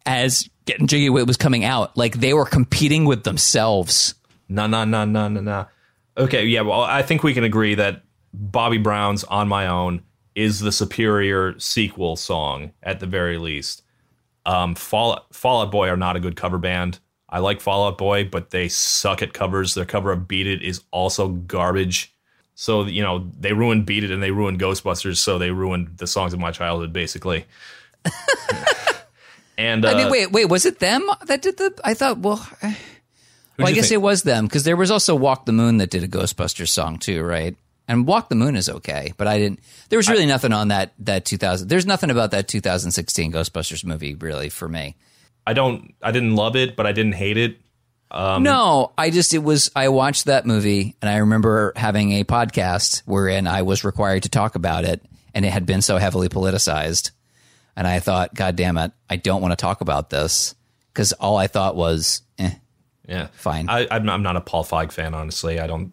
[0.04, 1.96] as Getting Jiggy With was coming out.
[1.96, 4.14] Like they were competing with themselves.
[4.48, 5.64] Nah, nah, nah, nah, nah, nah.
[6.16, 6.60] Okay, yeah.
[6.60, 8.02] Well, I think we can agree that
[8.32, 10.02] Bobby Brown's "On My Own"
[10.34, 13.82] is the superior sequel song at the very least.
[14.44, 16.98] Um, Fall Fallout Boy are not a good cover band.
[17.28, 19.74] I like Fall Out Boy, but they suck at covers.
[19.74, 22.12] Their cover of "Beat It" is also garbage.
[22.54, 25.16] So you know they ruined "Beat It" and they ruined Ghostbusters.
[25.16, 27.46] So they ruined the songs of my childhood, basically.
[29.56, 31.72] and uh, I mean, wait, wait, was it them that did the?
[31.84, 34.00] I thought, well, well, I guess think?
[34.00, 36.98] it was them because there was also Walk the Moon that did a Ghostbusters song
[36.98, 37.56] too, right?
[37.88, 39.60] And Walk the Moon is okay, but I didn't.
[39.88, 41.68] There was really nothing on that that 2000.
[41.68, 44.96] There's nothing about that 2016 Ghostbusters movie really for me.
[45.46, 45.94] I don't.
[46.00, 47.58] I didn't love it, but I didn't hate it.
[48.10, 49.70] Um, no, I just it was.
[49.74, 54.28] I watched that movie and I remember having a podcast wherein I was required to
[54.28, 55.02] talk about it,
[55.34, 57.10] and it had been so heavily politicized,
[57.74, 60.54] and I thought, God damn it, I don't want to talk about this
[60.92, 62.52] because all I thought was, eh,
[63.08, 63.68] Yeah, Fine.
[63.68, 65.58] I, I'm, I'm not a Paul Feig fan, honestly.
[65.58, 65.92] I don't.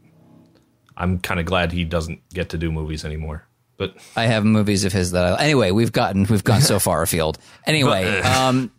[1.00, 3.46] I'm kind of glad he doesn't get to do movies anymore.
[3.78, 5.72] But I have movies of his that I anyway.
[5.72, 7.38] We've gotten we've gone so far afield.
[7.66, 8.72] Anyway, um,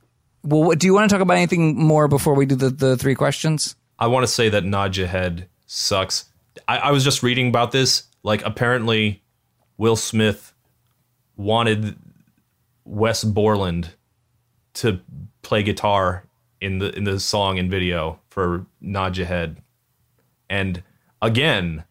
[0.45, 3.15] well, do you want to talk about anything more before we do the, the three
[3.15, 3.77] questions?
[3.99, 6.27] I want to say that Nod Your Head sucks.
[6.69, 8.05] I, I was just reading about this.
[8.23, 9.23] Like, apparently,
[9.79, 10.55] Will Smith
[11.37, 11.97] wanted
[12.85, 13.91] Wes Borland
[14.75, 15.01] to
[15.43, 16.25] play guitar
[16.61, 19.63] in the in the song and video for Nod Your Head,
[20.51, 20.83] and
[21.23, 21.85] again,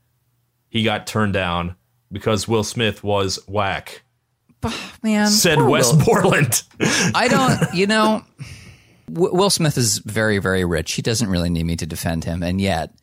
[0.70, 1.76] he got turned down
[2.12, 4.04] because Will Smith was whack.
[5.04, 6.06] Man, Said poor Wes Will.
[6.06, 6.64] Borland.
[6.80, 7.74] I don't.
[7.74, 8.24] You know,
[9.10, 10.94] Will Smith is very very rich.
[10.94, 12.94] He doesn't really need me to defend him, and yet.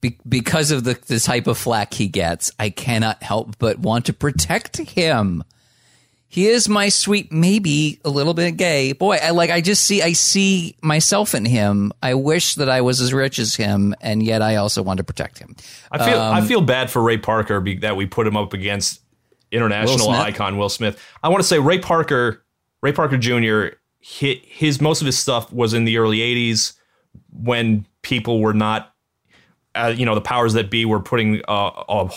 [0.00, 4.06] Be- because of the, the type of flack he gets, I cannot help but want
[4.06, 5.42] to protect him.
[6.30, 9.16] He is my sweet, maybe a little bit gay boy.
[9.16, 9.48] I like.
[9.48, 10.02] I just see.
[10.02, 11.90] I see myself in him.
[12.02, 15.04] I wish that I was as rich as him, and yet I also want to
[15.04, 15.56] protect him.
[15.90, 18.52] I feel Um, I feel bad for Ray Parker be, that we put him up
[18.52, 19.00] against
[19.50, 21.02] international Will icon Will Smith.
[21.22, 22.44] I want to say Ray Parker,
[22.82, 23.76] Ray Parker Jr.
[24.00, 26.74] Hit his most of his stuff was in the early '80s
[27.32, 28.94] when people were not,
[29.74, 32.12] uh, you know, the powers that be were putting uh, all,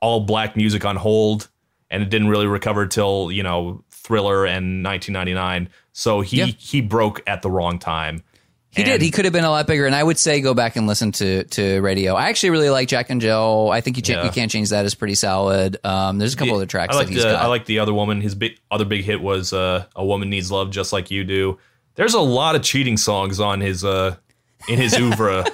[0.00, 1.48] all black music on hold,
[1.90, 5.68] and it didn't really recover till you know Thriller and 1999.
[5.92, 6.46] So he Yeah.
[6.46, 8.22] he broke at the wrong time.
[8.70, 9.00] He did.
[9.02, 11.10] He could have been a lot bigger, and I would say go back and listen
[11.12, 12.14] to to Raydio.
[12.14, 13.70] I actually really like Jack and Jill.
[13.72, 14.24] I think you, Yeah.
[14.24, 14.84] you can't change that.
[14.84, 15.78] is pretty solid.
[15.84, 17.42] Um, there's a couple other tracks I like that he's the got.
[17.42, 18.20] I like the other woman.
[18.20, 21.58] His big other big hit was uh, "A Woman Needs Love Just Like You Do."
[21.96, 24.16] There's a lot of cheating songs on his uh
[24.68, 25.44] in his oeuvre.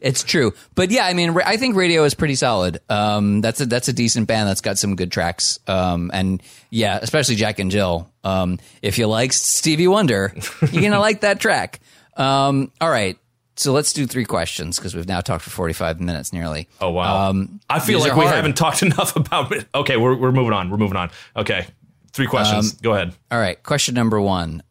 [0.00, 2.80] It's true, but yeah, I mean, I think Raydio is pretty solid.
[2.88, 5.58] Um, that's a that's a decent band that's got some good tracks.
[5.66, 8.10] Um, and yeah, especially Jack and Jill.
[8.24, 10.34] Um, if you like Stevie Wonder,
[10.70, 11.80] you're gonna like that track.
[12.16, 13.18] Um, all right,
[13.56, 16.68] so let's do three questions because we've now talked for 45 minutes nearly.
[16.80, 17.28] Oh wow!
[17.30, 18.36] Um, I feel like we hard.
[18.36, 19.66] haven't talked enough about it.
[19.74, 20.70] Okay, we're we're moving on.
[20.70, 21.10] We're moving on.
[21.36, 21.66] Okay,
[22.12, 22.72] three questions.
[22.74, 23.14] Go ahead.
[23.30, 24.62] All right, question number one.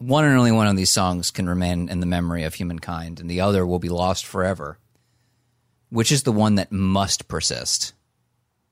[0.00, 3.30] One and only one of these songs can remain in the memory of humankind, and
[3.30, 4.78] the other will be lost forever.
[5.90, 7.92] Which is the one that must persist?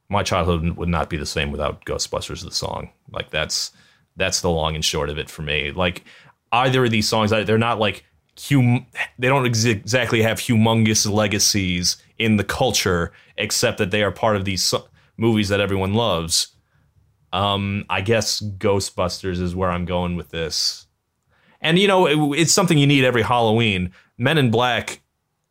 [0.09, 2.91] My childhood would not be the same without Ghostbusters the song.
[3.13, 3.73] Like that's
[4.17, 5.71] that's the long and short of it for me.
[5.71, 6.05] Like
[6.51, 7.31] either of these songs.
[7.31, 8.07] They're not like
[8.49, 8.87] hum.
[9.19, 14.37] They don't ex- exactly have humongous legacies in the culture, except that they are part
[14.37, 16.49] of these so- movies that everyone loves.
[17.35, 20.87] Um, I guess Ghostbusters is where I'm going with this.
[21.61, 23.93] And you know, it, it's something you need every Halloween.
[24.17, 25.01] Men in Black,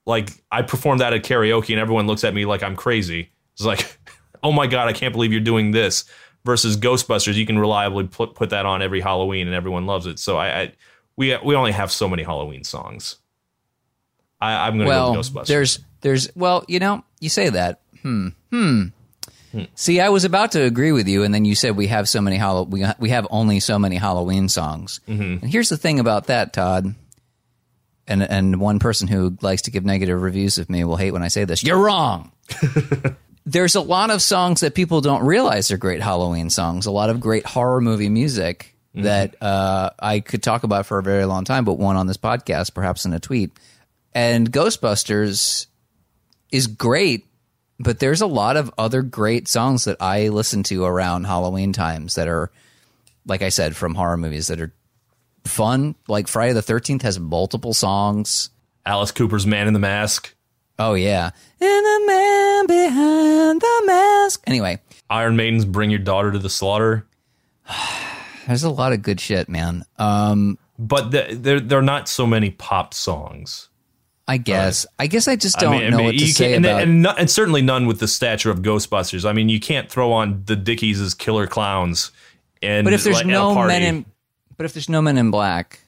[0.05, 3.32] like I performed that at karaoke, and everyone looks at me like I'm crazy.
[3.53, 3.99] It's like,
[4.43, 6.05] oh my god, I can't believe you're doing this.
[6.45, 10.18] Versus Ghostbusters, you can reliably put put that on every Halloween, and everyone loves it.
[10.18, 10.72] So I, I
[11.18, 13.18] we we only have so many Halloween songs.
[14.39, 15.47] I, I'm going to well, go with Ghostbusters.
[15.47, 17.82] there's there's well, you know, you say that.
[18.01, 18.30] Hmm.
[18.51, 18.84] Hmm.
[19.76, 22.22] See, I was about to agree with you, and then you said we have so
[22.22, 25.00] many Hallow- we we have only so many Halloween songs.
[25.08, 25.43] Mm-hmm.
[25.43, 26.93] And here's the thing about that, Todd.
[28.08, 31.24] And and one person who likes to give negative reviews of me will hate when
[31.24, 31.64] I say this.
[31.64, 32.32] You're wrong.
[33.45, 36.86] There's a lot of songs that people don't realize are great Halloween songs.
[36.86, 41.04] A lot of great horror movie music that uh, I could talk about for a
[41.04, 43.52] very long time, but one on this podcast, perhaps in a tweet.
[44.14, 45.68] And Ghostbusters
[46.52, 47.27] is great,
[47.80, 52.16] but there's a lot of other great songs that I listen to around Halloween times
[52.16, 52.52] that are,
[53.26, 54.74] like I said, from horror movies that are
[55.46, 55.96] fun.
[56.08, 58.50] Like Friday the 13th has multiple songs.
[58.86, 60.34] Alice Cooper's Man in the Mask,
[60.80, 61.32] Oh, yeah.
[61.60, 64.44] And the man behind the mask.
[64.46, 67.06] Anyway, Iron Maiden's Bring Your Daughter to the Slaughter.
[68.48, 69.84] there's a lot of good shit, man.
[69.98, 73.70] Um, But the, there there are not so many pop songs.
[74.28, 74.86] I guess.
[75.00, 76.82] I guess I just don't I mean, know I mean, what to say and, about
[76.82, 79.28] and, no- and certainly none with the stature of Ghostbusters.
[79.28, 82.12] I mean, you can't throw on the Dickies as Killer Klowns.
[82.62, 84.06] And But if there's like, no men in,
[84.58, 85.80] but if there's no men in black,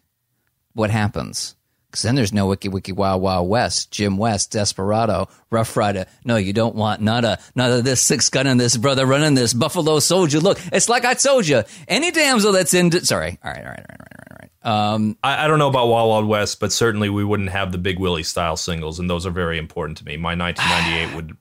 [0.74, 1.56] what happens?
[1.90, 6.06] Because then there's no Wiki Wiki Wild Wild West, Jim West, Desperado, Rough Rider.
[6.24, 9.34] No, you don't want none of none of this six gun in this brother running
[9.34, 10.40] this Buffalo Soldier.
[10.40, 11.64] Look, it's like I told you.
[11.88, 12.92] Any damsel that's in.
[13.04, 13.40] Sorry.
[13.44, 13.64] All right.
[13.66, 13.86] All right.
[13.90, 14.08] All right.
[14.12, 14.50] All right.
[14.64, 14.94] All right.
[14.94, 17.78] Um, I, I don't know about Wild Wild West, but certainly we wouldn't have the
[17.80, 20.16] Big Willie style singles, and those are very important to me.
[20.16, 21.38] My 1998 would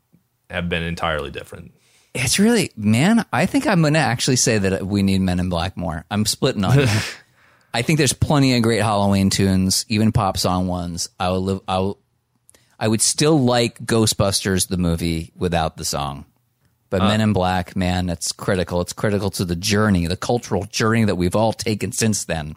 [0.48, 1.72] have been entirely different.
[2.14, 3.26] it's really man.
[3.34, 6.06] I think I'm gonna actually say that we need Men in Black more.
[6.10, 6.86] I'm splitting on you.
[7.72, 11.08] I think there's plenty of great Halloween tunes, even pop song ones.
[11.18, 11.60] I will live.
[11.68, 11.98] I will.
[12.80, 16.26] I would still like Ghostbusters the movie without the song.
[16.90, 18.80] But uh, Men in Black, man, that's critical.
[18.80, 22.56] It's critical to the journey, the cultural journey that we've all taken since then.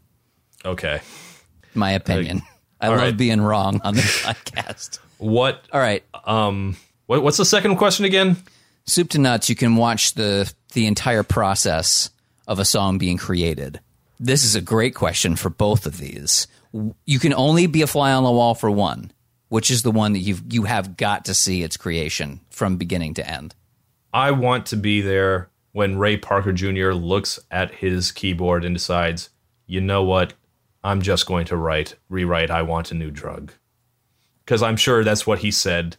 [0.64, 1.02] Okay.
[1.74, 2.44] My opinion.
[2.80, 3.18] I all love right.
[3.18, 5.00] being wrong on this podcast.
[5.18, 8.38] What, All right, um, what what's the second question again?
[8.86, 9.50] soup to nuts.
[9.50, 12.10] You can watch the the entire process
[12.48, 13.80] of a song being created.
[14.24, 16.46] This is a great question for both of these.
[17.06, 19.12] You can only be a fly on the wall for one,
[19.50, 23.16] which is the one that you you have got to see its creation from beginning
[23.16, 23.56] to end.
[24.14, 26.92] I want to be there when Ray Parker Jr.
[26.92, 29.30] looks at his keyboard and decides,
[29.66, 30.34] you know what?
[30.84, 33.54] I'm just going to write, rewrite, I want a new drug.
[34.46, 35.98] Because I'm sure that's what he said.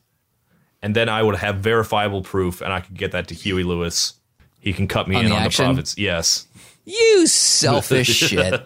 [0.80, 4.14] And then I would have verifiable proof and I could get that to Huey Lewis.
[4.60, 5.64] He can cut me On in on action?
[5.64, 5.98] the profits.
[5.98, 6.46] Yes.
[6.84, 8.60] You selfish shit.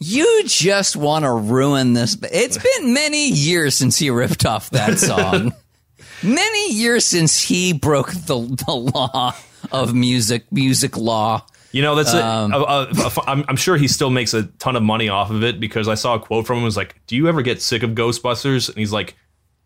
[0.00, 2.16] You just want to ruin this.
[2.32, 5.52] It's been many years since he ripped off that song.
[6.22, 9.34] many years since he broke the, the law
[9.70, 11.44] of music, music law.
[11.72, 12.56] You know, that's Um, it.
[12.56, 15.58] Uh, uh, I'm, I'm sure he still makes a ton of money off of it
[15.58, 16.62] because I saw a quote from him.
[16.64, 19.16] It was like, "Do you ever get sick of Ghostbusters?" And he's like,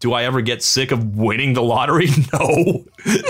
[0.01, 2.85] "Do I ever get sick of winning the lottery?" No.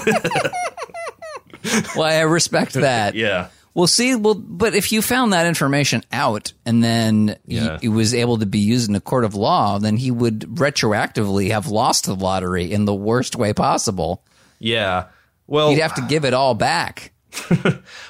[1.97, 3.15] Well, I respect that.
[3.17, 3.49] yeah.
[3.77, 7.77] Well, see, well, but if you found that information out and then Yeah.
[7.79, 10.41] he, it was able to be used in a court of law, then he would
[10.41, 14.25] retroactively have lost the lottery in the worst way possible.
[14.59, 15.09] Yeah.
[15.47, 17.13] Well, He'd have to give it all back.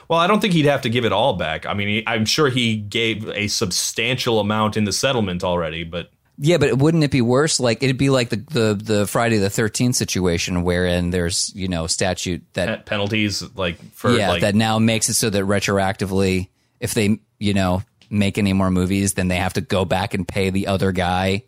[0.09, 1.67] well, I don't think he'd have to give it all back.
[1.67, 6.11] I mean, he, I'm sure he gave a substantial amount in the settlement already, but
[6.39, 7.61] Yeah, but wouldn't it be worse?
[7.61, 11.87] Like it'd be like the the, the Friday the Thirteenth situation, wherein there's you know
[11.87, 16.49] statute that pe- penalties like for yeah like that now makes it so that retroactively,
[16.80, 20.28] if they you know make any more movies, then they have to go back and
[20.28, 21.43] pay the other guy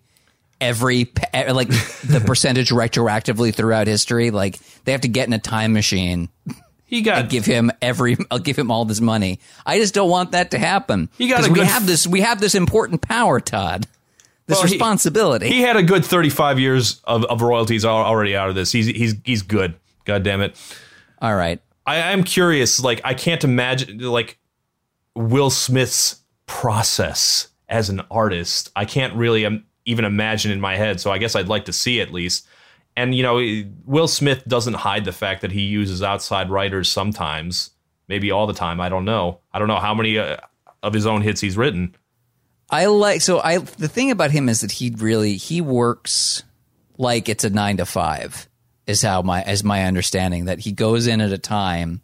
[0.61, 4.31] every like the percentage retroactively throughout history.
[4.31, 6.29] Like they have to get in a time machine,
[6.85, 9.41] he got give him every, I'll give him all this money.
[9.65, 11.11] I just don't want that to happen.
[11.19, 11.49] He got.
[11.49, 13.87] we have this we have this important power, Todd.
[14.49, 15.47] This Well, responsibility.
[15.49, 18.73] he had a good 35 years of, of royalties already out of this.
[18.73, 19.75] He's he's he's good.
[20.05, 20.57] God damn it.
[21.23, 21.61] all right.
[21.87, 22.81] I am curious.
[22.81, 24.39] Like, I can't imagine like
[25.15, 28.71] Will Smith's process as an artist.
[28.77, 31.01] I can't really um, even imagine in my head.
[31.01, 32.47] So I guess I'd like to see at least.
[32.97, 33.41] And you know,
[33.87, 37.71] Will Smith doesn't hide the fact that he uses outside writers sometimes,
[38.09, 38.81] maybe all the time.
[38.81, 39.41] I don't know.
[39.53, 40.37] I don't know how many uh,
[40.83, 41.95] of his own hits he's written.
[42.71, 46.43] I like so I the thing about him is that he really he works
[46.99, 48.49] like it's a nine to five
[48.87, 52.03] is how my as my understanding that he goes in at a time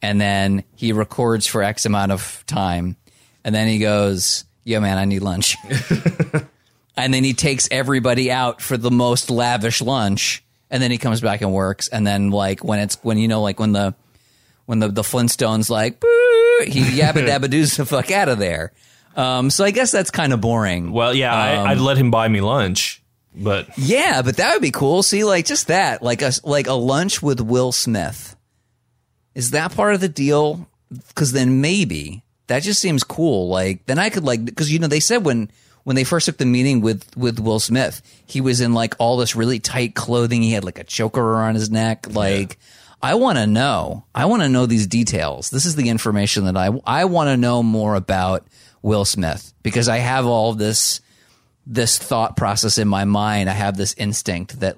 [0.00, 2.96] and then he records for X amount of time
[3.44, 5.56] and then he goes, Yeah man, I need lunch.
[6.96, 11.20] and then he takes everybody out for the most lavish lunch and then he comes
[11.20, 13.94] back and works and then like when it's when you know like when the
[14.64, 16.02] when the the Flintstones like
[16.66, 18.72] he yabba dabba doos the fuck out of there.
[19.16, 20.92] Um, so I guess that's kind of boring.
[20.92, 23.02] Well, yeah, I, I'd let him buy me lunch,
[23.34, 25.02] but Yeah, but that would be cool.
[25.02, 28.36] See, like just that, like a like a lunch with Will Smith.
[29.34, 30.68] Is that part of the deal?
[31.08, 33.48] Because then maybe that just seems cool.
[33.48, 35.50] Like then I could like because you know they said when
[35.84, 39.16] when they first took the meeting with with Will Smith, he was in like all
[39.16, 40.42] this really tight clothing.
[40.42, 42.06] He had like a choker around his neck.
[42.10, 42.58] Like
[43.02, 44.04] I want to know.
[44.14, 45.50] I want to know these details.
[45.50, 48.46] This is the information that I I want to know more about
[48.86, 51.00] Will Smith because I have all this
[51.66, 53.50] this thought process in my mind.
[53.50, 54.76] I have this instinct that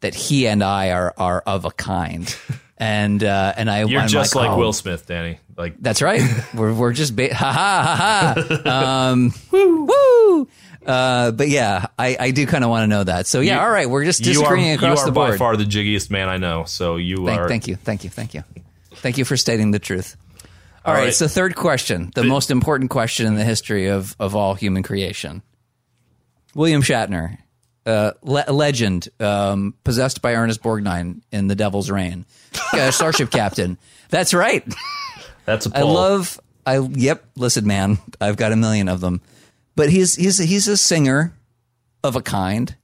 [0.00, 2.34] that he and I are are of a kind,
[2.78, 5.38] and uh, and I you're I'm just like oh, Will Smith, Danny.
[5.54, 6.22] Like That's right.
[6.54, 9.10] we're we're just ba- ha ha ha ha.
[9.10, 10.48] Um, woo woo.
[10.86, 13.26] Uh, but yeah, I, I do kind of want to know that.
[13.26, 15.26] So yeah, You- all right, we're just you are, disagreeing across you are the by
[15.28, 15.38] board.
[15.38, 16.64] far the jiggiest man I know.
[16.64, 17.48] So you Thank, are.
[17.48, 18.42] thank you, thank you, thank you,
[18.94, 20.16] thank you for stating the truth.
[20.84, 21.14] All right, right.
[21.14, 25.42] so third question, the, most important question in the history of of all human creation.
[26.54, 27.38] William Shatner,
[27.86, 32.26] uh, le- legend, um, possessed by Ernest Borgnine in The Devil's Rain,
[32.72, 33.78] uh, starship captain.
[34.10, 34.64] That's right.
[35.44, 35.94] That's a I poll.
[35.94, 36.40] love.
[36.66, 37.24] I yep.
[37.36, 39.20] Listen, man, I've got a million of them.
[39.74, 41.32] But he's he's he's a singer
[42.04, 42.74] of a kind.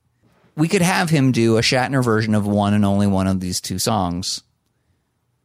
[0.57, 3.61] We could have him do a Shatner version of one and only one of these
[3.61, 4.43] two songs.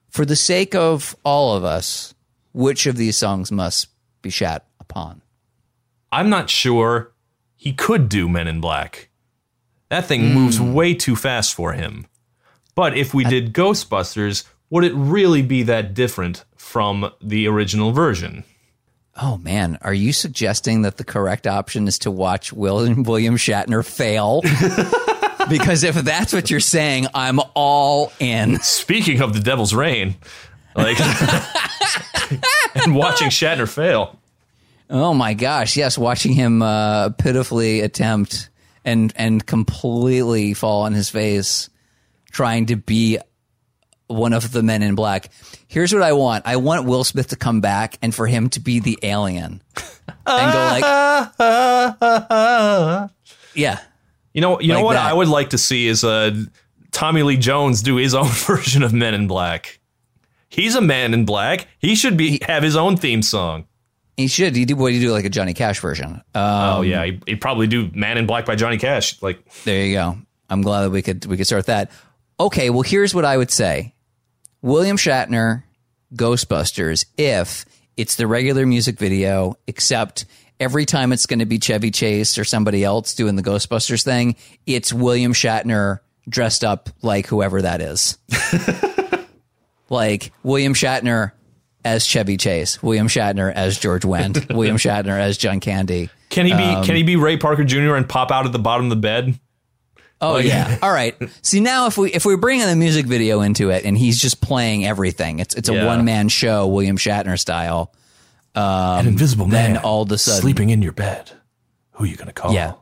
[0.09, 2.13] For the sake of all of us,
[2.53, 3.87] which of these songs must
[4.21, 5.21] be shat upon?
[6.11, 7.11] I'm not sure
[7.55, 9.09] he could do Men in Black.
[9.89, 10.73] That thing moves Hmm.
[10.73, 12.07] way too fast for him.
[12.75, 18.43] But if we did Ghostbusters, would it really be that different from the original version?
[19.21, 23.85] Oh man, are you suggesting that the correct option is to watch William William Shatner
[23.85, 24.41] fail?
[25.49, 28.59] because if that's what you're saying, I'm all in.
[28.61, 30.15] Speaking of the Devil's Rain,
[30.75, 30.99] like
[32.75, 34.19] and watching Shatner fail.
[34.89, 38.49] Oh my gosh, yes, watching him uh, pitifully attempt
[38.85, 41.69] and and completely fall on his face
[42.31, 43.19] trying to be
[44.07, 45.29] one of the men in black.
[45.67, 46.45] Here's what I want.
[46.45, 49.61] I want Will Smith to come back and for him to be the alien.
[50.25, 50.83] And go like
[53.55, 53.79] Yeah.
[54.33, 55.05] You know, you know what that.
[55.05, 56.35] I would like to see is uh,
[56.91, 59.79] Tommy Lee Jones do his own version of Men in Black.
[60.53, 61.67] He's a man in black.
[61.79, 63.65] He should be have his own theme song.
[64.15, 64.55] He should.
[64.55, 66.21] He do what do you do like a Johnny Cash version.
[66.35, 69.19] Uh, oh yeah, he, he'd probably do Man in Black by Johnny Cash.
[69.23, 70.17] Like There you go.
[70.51, 71.89] I'm glad that we could we could start that.
[72.39, 73.95] Okay, well here's what I would say.
[74.61, 75.63] William Shatner,
[76.13, 77.65] Ghostbusters, if
[77.97, 80.25] it's the regular music video, except
[80.59, 84.35] every time it's going to be Chevy Chase or somebody else doing the Ghostbusters thing,
[84.67, 88.19] it's William Shatner dressed up like whoever that is.
[89.89, 91.31] like William Shatner
[91.85, 96.09] as Chevy Chase, William Shatner as George Wendt, William Shatner as John Candy.
[96.29, 97.95] Can he be Um, can he be Ray Parker Jr.
[97.95, 99.39] and pop out at the bottom of the bed?
[100.21, 100.77] Oh yeah.
[100.81, 101.15] All right.
[101.41, 104.19] See now if we if we bring in the music video into it and he's
[104.21, 105.85] just playing everything, it's it's a Yeah.
[105.85, 107.93] one man show, William Shatner style.
[108.55, 111.31] An invisible then all of a sudden- sleeping in your bed.
[111.93, 112.53] Who are you gonna call?
[112.53, 112.73] Yeah.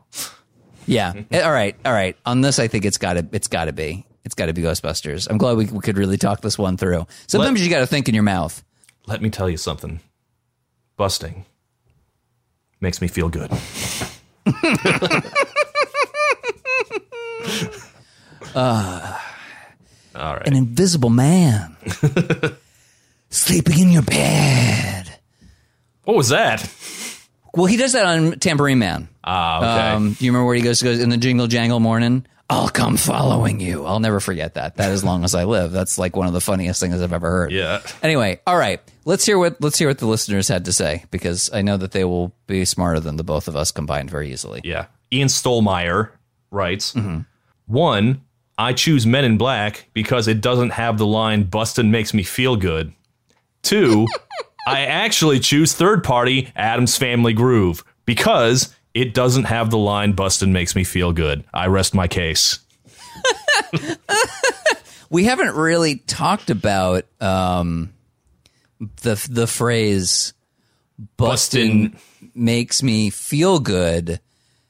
[0.86, 1.12] Yeah.
[1.44, 1.74] All right.
[1.84, 2.16] All right.
[2.24, 4.06] On this I think it's gotta it's gotta be.
[4.24, 5.28] It's gotta be Ghostbusters.
[5.28, 7.06] I'm glad we, we could really talk this one through.
[7.26, 8.62] Sometimes you gotta think in your mouth.
[9.06, 10.00] Let me tell you something.
[10.96, 11.44] Busting
[12.80, 13.50] makes me feel good.
[18.54, 20.46] All right.
[20.46, 21.76] An invisible man.
[23.30, 25.18] sleeping in your bed.
[26.04, 26.68] What was that?
[27.54, 29.08] Well, he does that on Tambourine Man.
[29.24, 29.96] Ah, okay.
[29.96, 30.82] Um, do you remember where he goes?
[30.82, 32.26] Goes in the jingle jangle morning.
[32.52, 33.86] I'll come following you.
[33.86, 34.76] I'll never forget that.
[34.76, 35.72] That as long as I live.
[35.72, 37.50] That's like one of the funniest things I've ever heard.
[37.50, 37.80] yeah.
[38.02, 38.78] Anyway, all right.
[39.06, 41.92] Let's hear what let's hear what the listeners had to say because I know that
[41.92, 44.60] they will be smarter than the both of us combined very easily.
[44.64, 44.86] Yeah.
[45.10, 46.10] Ian Stolmeyer
[46.50, 47.20] writes Mm-hmm.
[47.66, 48.20] One,
[48.58, 52.56] I choose Men in Black because it doesn't have the line Bustin' makes me feel
[52.56, 52.92] good.
[53.62, 54.06] Two,
[54.68, 60.52] I actually choose third party Addams Family Groove because it doesn't have the line Bustin'
[60.52, 61.44] makes me feel good.
[61.52, 62.58] I rest my case.
[65.12, 67.92] We haven't really talked about um,
[69.02, 70.32] the the phrase
[71.18, 71.98] "bustin'." Bustin'
[72.34, 74.20] makes me feel good.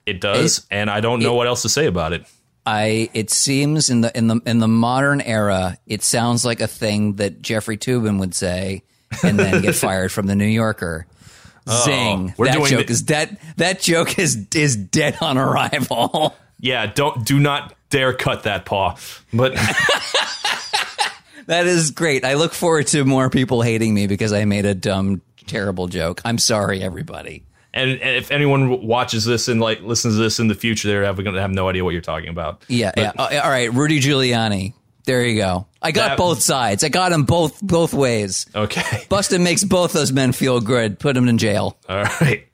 [0.05, 2.27] It does, and I don't know what else to say about it.
[2.67, 6.67] I it seems in the in the in the modern era, it sounds like a
[6.67, 8.83] thing that Jeffrey Toobin would say,
[9.23, 11.07] and then get fired from the New Yorker.
[11.69, 12.35] Zing!
[12.37, 16.35] we're that doing joke the- is that that joke is is dead on arrival.
[16.65, 18.97] Yeah, don't do not dare cut that paw.
[19.33, 19.55] But
[21.47, 22.25] that is great.
[22.25, 26.21] I look forward to more people hating me because I made a dumb, terrible joke.
[26.25, 27.45] I'm sorry, everybody.
[27.75, 31.13] and, and if anyone watches this and like listens to this in the future, they're
[31.13, 32.65] going to have no idea what you're talking about.
[32.69, 33.11] Yeah, yeah.
[33.19, 34.75] Uh, all right, Rudy Giuliani.
[35.05, 35.67] There you go.
[35.81, 36.85] I got That- both sides.
[36.85, 38.47] I got them both both ways.
[38.55, 39.05] Okay.
[39.09, 40.99] Bustin makes both those men feel good.
[41.01, 41.77] Put them in jail.
[41.89, 42.47] All right.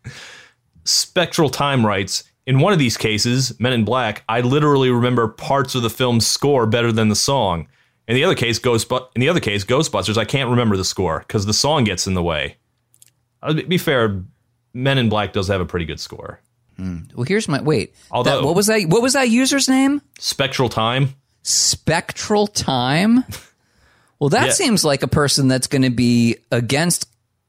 [0.84, 5.74] Spectral Time writes In one of these cases, Men in Black, I literally remember parts
[5.74, 7.68] of the film's score better than the song.
[8.06, 11.18] In the other case, Ghost in the other case, Ghostbusters, I can't remember the score
[11.26, 12.56] because the song gets in the way.
[13.42, 14.22] Uh, to be fair,
[14.72, 16.40] Men in Black does have a pretty good score.
[16.78, 17.94] Well, here's my wait.
[18.10, 18.86] Although- That- what was that?
[18.88, 20.00] What was that user's name?
[20.18, 21.14] Spectral Time.
[21.42, 23.24] Spectral Time.
[24.18, 24.52] Well, that Yeah.
[24.52, 27.08] seems like a person that's going to be against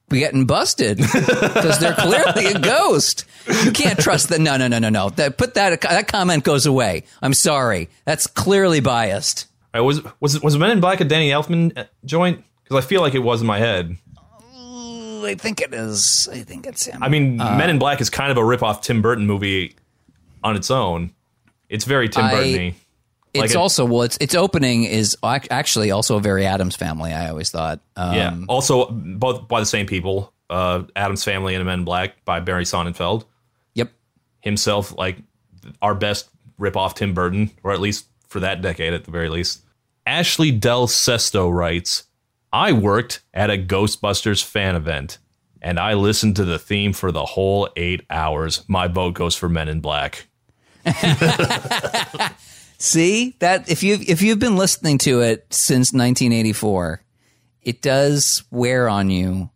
[0.10, 3.26] getting busted because they're clearly a ghost.
[3.66, 4.40] You can't trust that.
[4.40, 5.10] No, no, no, no, no.
[5.10, 7.04] That put that that comment goes away.
[7.22, 7.90] I'm sorry.
[8.06, 9.48] That's clearly biased.
[9.74, 12.44] Right, was was was Men in Black a Danny Elfman uh, joint?
[12.64, 13.98] Because I feel like it was in my head.
[14.56, 16.28] Ooh, I think it is.
[16.32, 17.02] I think it's him.
[17.04, 19.76] I mean, Men in Black is kind of a rip-off Tim Burton movie
[20.44, 21.12] on its own.
[21.68, 22.76] It's very Tim I-
[23.34, 23.46] Burton-y.
[23.46, 27.14] it's like it- also well, its its opening is actually also a very Addams family.
[27.14, 27.80] I always thought.
[27.96, 28.38] Um, Yeah.
[28.48, 32.64] Also, both by the same people, uh, Addams Family and Men in Black by Barry
[32.66, 33.26] Sonnenfeld
[33.76, 33.92] Yep.
[34.42, 35.18] himself, like
[35.82, 39.62] our best rip-off Tim Burton, or at least for that decade at the very least.
[40.08, 42.04] Ashley Del Sesto writes,
[42.52, 45.20] I worked at a Ghostbusters fan event,
[45.62, 48.64] and I listened to the theme for the whole eight hours.
[48.68, 50.26] My vote goes for Men in Black.
[52.80, 57.02] See that if you if you've been listening to it since 1984,
[57.62, 59.50] it does wear on you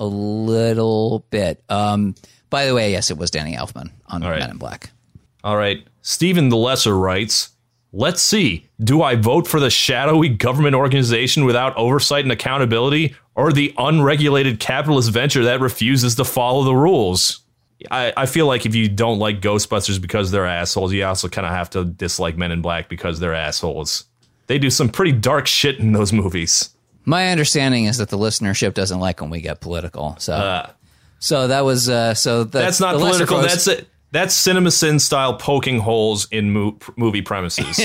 [0.00, 1.62] a little bit.
[1.68, 2.14] Um,
[2.50, 4.38] by the way, yes, it was Danny Elfman on right.
[4.38, 4.90] Men in Black.
[5.44, 5.86] All right.
[6.02, 7.50] Stephen the Lesser writes,
[7.92, 8.66] Let's see.
[8.78, 14.60] Do I vote for the shadowy government organization without oversight and accountability, or the unregulated
[14.60, 17.40] capitalist venture that refuses to follow the rules?
[17.90, 21.46] I, I feel like if you don't like Ghostbusters because they're assholes, you also kind
[21.46, 24.04] of have to dislike Men in Black because they're assholes.
[24.48, 26.70] They do some pretty dark shit in those movies.
[27.04, 30.16] My understanding is that the listenership doesn't like when we get political.
[30.18, 30.68] So,
[31.20, 33.40] so that was uh, so the, That's not political.
[33.40, 33.88] That's it.
[34.10, 37.78] That's cinema sin style poking holes in mo- movie premises,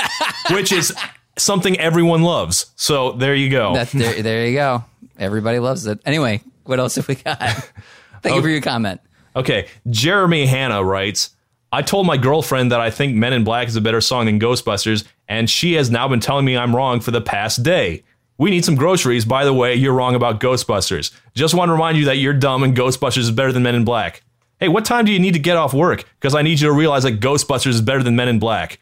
[0.50, 0.92] which is
[1.36, 2.72] something everyone loves.
[2.74, 3.74] So there you go.
[3.74, 4.84] That, there, there you go.
[5.18, 6.00] Everybody loves it.
[6.04, 7.38] Anyway, what else have we got?
[8.22, 9.00] Thank you for your comment.
[9.36, 11.30] Okay, Jeremy Hanna writes,
[11.70, 14.40] I told my girlfriend that I think Men in Black is a better song than
[14.40, 18.02] Ghostbusters, and she has now been telling me I'm wrong for the past day.
[18.38, 19.24] We need some groceries.
[19.24, 21.10] By the way, you're wrong about Ghostbusters.
[21.34, 23.84] Just want to remind you that you're dumb and Ghostbusters is better than Men in
[23.84, 24.22] Black.
[24.60, 26.04] Hey, what time do you need to get off work?
[26.18, 28.78] Because I need you to realize that Ghostbusters is better than Men in Black.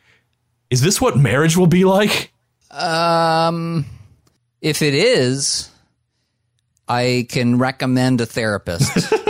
[0.71, 2.33] Is this what marriage will be like?
[2.71, 3.87] Um,
[4.61, 5.71] if it is,
[6.89, 9.13] I can recommend a therapist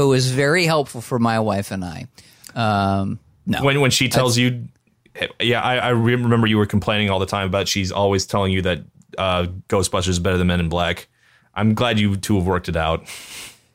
[0.00, 2.06] who is very helpful for my wife and I.
[2.54, 4.68] Um, no, When when she tells you,
[5.40, 8.62] yeah, I, I remember you were complaining all the time about she's always telling you
[8.62, 8.80] that
[9.18, 11.08] uh, Ghostbusters is better than Men in Black.
[11.54, 13.06] I'm glad you two have worked it out.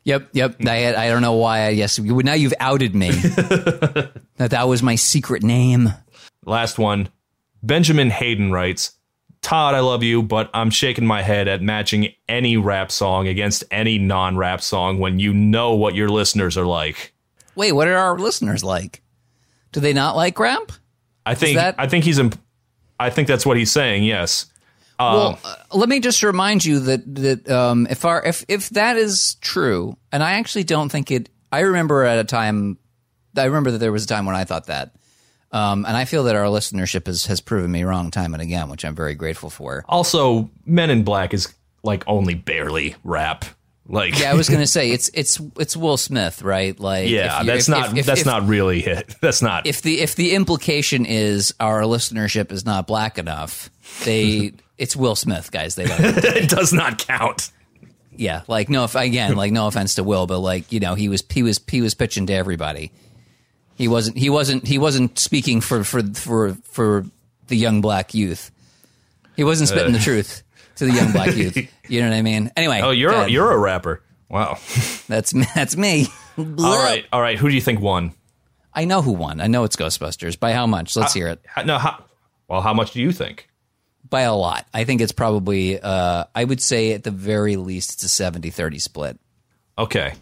[0.03, 0.55] Yep, yep.
[0.65, 1.65] I I don't know why.
[1.65, 3.09] I yes, now you've outed me.
[3.11, 5.93] that that was my secret name.
[6.45, 7.09] Last one.
[7.63, 8.91] Benjamin Hayden writes,
[9.45, 13.63] Todd, I love you, but I'm shaking my head at matching any rap song against
[13.69, 17.13] any non rap song when you know what your listeners are like.
[17.53, 19.03] Wait, what are our listeners like?
[19.71, 20.71] Do they not like rap?
[21.27, 22.39] I think that- I think he's imp-
[22.99, 24.03] I think that's what he's saying.
[24.03, 24.47] Yes.
[24.97, 28.97] well, uh, let me just remind you that that um, if our if if that
[28.97, 31.29] is true, and I actually don't think it.
[31.51, 32.79] I remember at a time,
[33.37, 34.95] I remember that there was a time when I thought that,
[35.55, 38.69] um, and I feel that our listenership has has proven me wrong time and again,
[38.69, 39.83] which I'm very grateful for.
[39.87, 41.53] Also, Men in Black is
[41.83, 43.45] like only barely rap.
[43.87, 46.79] Like Yeah, I was gonna say it's it's it's Will Smith, right?
[46.79, 49.13] Like, yeah, if you- that's if- not if- if- that's not really it.
[49.21, 49.67] That's not.
[49.67, 53.69] if the if the implication is our listenership is not black enough,
[54.03, 55.75] they it's Will Smith, guys.
[55.75, 55.99] They don't.
[56.01, 57.51] it does not count.
[58.17, 61.07] Yeah, like no, if again, like no offense to Will, but like you know, he
[61.09, 62.91] was he was he was pitching to everybody.
[63.76, 67.05] He wasn't he wasn't he wasn't speaking for for for for
[67.47, 68.51] the young black youth.
[69.36, 70.43] He wasn't spitting the truth
[70.78, 71.57] to the young black youth.
[71.88, 72.51] You know what I mean?
[72.57, 74.01] Anyway, Oh, you're a, you're a rapper.
[74.28, 74.57] Wow.
[75.07, 76.07] That's that's me.
[76.38, 76.45] all
[76.84, 77.38] right, all right.
[77.38, 78.13] Who do you think won?
[78.73, 79.39] I know who won.
[79.39, 80.39] I know it's Ghostbusters.
[80.39, 80.95] By how much?
[80.95, 81.41] Let's hear it.
[81.45, 82.03] How- No, how,
[82.47, 83.47] well, how much do you think?
[84.09, 84.65] By a lot.
[84.73, 88.82] I think it's probably uh I would say at the very least it's a 70-30
[88.82, 89.19] split.
[89.78, 90.13] Okay.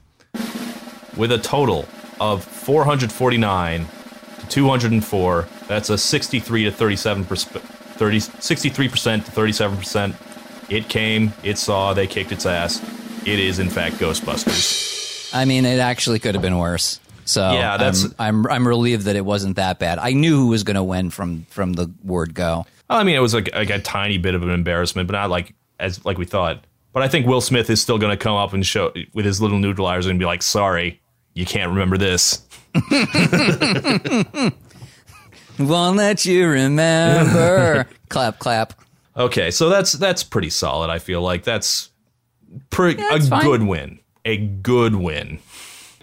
[1.15, 1.85] With a total
[2.31, 3.85] of 449
[4.39, 10.69] to 204, that's a 63 to 37 percent 30 63% to 37%.
[10.71, 12.81] It came, it saw, they kicked its ass.
[13.27, 15.29] It is in fact Ghostbusters.
[15.33, 16.99] I mean, it actually could have been worse.
[17.25, 19.99] So Yeah, that's- I'm, I'm I'm relieved that it wasn't that bad.
[19.99, 22.65] I knew who was going to win from from the word go.
[22.89, 25.53] I mean, it was like, like a tiny bit of an embarrassment, but not like
[25.79, 26.65] as like we thought.
[26.91, 29.41] But I think Will Smith is still going to come up and show with his
[29.41, 30.99] little neutralizer and be like, "Sorry,
[31.33, 32.45] you can't remember this."
[35.59, 37.85] Won't let you remember.
[38.09, 38.73] clap, clap.
[39.15, 40.89] Okay, so that's that's pretty solid.
[40.89, 41.89] I feel like that's
[42.71, 43.43] pretty Yeah, a fine.
[43.43, 43.99] good win.
[44.25, 45.39] A good win.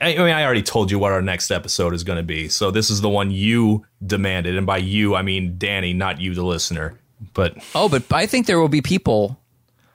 [0.00, 2.48] I I mean, I already told you what our next episode is going to be,
[2.48, 6.34] so this is the one you demanded, and by you I mean Danny, not you,
[6.34, 6.98] the listener.
[7.34, 9.38] But Oh, but I think there will be people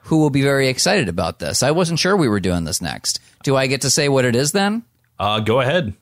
[0.03, 1.63] who will be very excited about this.
[1.63, 3.19] I wasn't sure we were doing this next.
[3.43, 4.83] Do I get to say what it is then?
[5.20, 5.93] Uh, go ahead.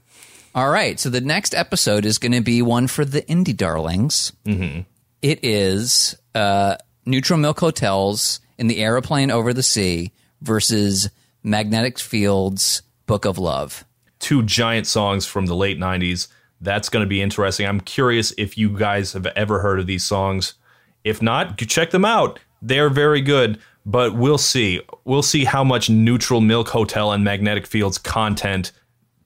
[0.56, 1.00] All right.
[1.00, 4.32] So the next episode is going to be one for the indie darlings.
[4.46, 4.82] Mm-hmm.
[5.22, 10.12] is uh, Neutral Milk Hotels in the Aeroplane Over the Sea
[10.42, 11.10] versus
[11.44, 13.84] Magnetic Fields Book of Love.
[14.20, 16.28] two giant songs from the late 90s.
[16.62, 17.68] That's going to be interesting.
[17.68, 20.54] I'm curious if you guys have ever heard of these songs.
[21.04, 22.40] If not, check them out.
[22.62, 24.80] They're very good, but we'll see.
[25.04, 28.72] We'll see how much Neutral Milk Hotel and Magnetic Fields content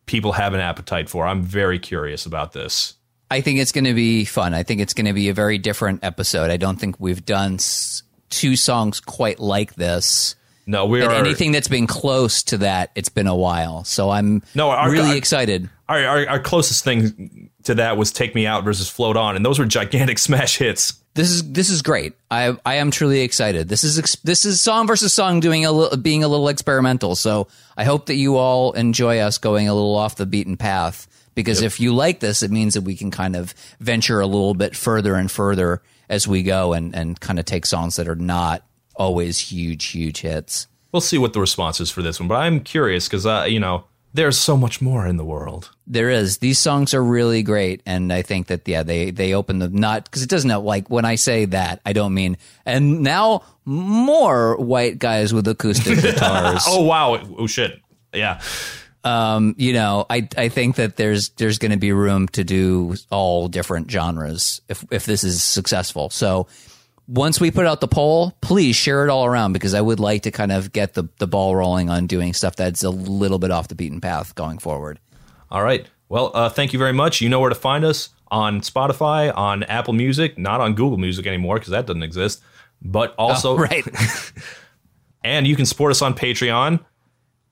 [0.08, 1.26] people have an appetite for.
[1.28, 2.96] I'm very curious about this.
[3.30, 4.54] I think it's going to be fun.
[4.54, 6.50] I think it's going to be a very different episode.
[6.50, 10.36] I don't think we've done s- two songs quite like this.
[10.66, 13.84] No, we And are anything that's been close to that, it's been a while.
[13.86, 15.70] So I'm No, our- really our- excited.
[15.88, 19.46] our, our, our closest thing to that was Take Me Out versus Float On, and
[19.46, 20.94] those were gigantic smash hits.
[21.18, 22.14] This is this is great.
[22.30, 23.70] I I am truly excited.
[23.70, 27.16] This is this is song versus song doing a little being a little experimental.
[27.16, 31.08] So I hope that you all enjoy us going a little off the beaten path
[31.34, 34.54] because if you like this, it means that we can kind of venture a little
[34.54, 38.16] bit further and further as we go and and kind of take songs that are
[38.16, 38.64] not
[38.96, 40.68] always huge huge hits.
[40.92, 43.60] We'll see what the response is for this one, but I'm curious because, uh, you
[43.60, 45.72] know, there's so much more in the world.
[45.86, 46.40] There is.
[46.40, 50.06] These songs are really great, and I think that yeah, they they open the not
[50.06, 54.58] because it doesn't have, like when I say that I don't mean and now more
[54.58, 56.64] white guys with acoustic guitars.
[56.68, 57.22] Oh wow!
[57.38, 57.82] Oh shit!
[58.14, 58.42] Yeah,
[59.08, 62.96] um, you know, I I think that there's there's going to be room to do
[63.10, 66.10] all different genres if if this is successful.
[66.10, 66.48] So
[67.08, 70.24] once we put out the poll, please share it all around because I would like
[70.24, 73.52] to kind of get the the ball rolling on doing stuff that's a little bit
[73.52, 75.00] off the beaten path going forward.
[75.50, 75.86] All right.
[76.10, 77.22] Well, uh, thank you very much.
[77.22, 81.26] You know where to find us on Spotify, on Apple Music, not on Google Music
[81.26, 82.42] anymore because that doesn't exist.
[82.82, 83.86] But also, Oh, right.
[85.24, 86.80] and you can support us on Patreon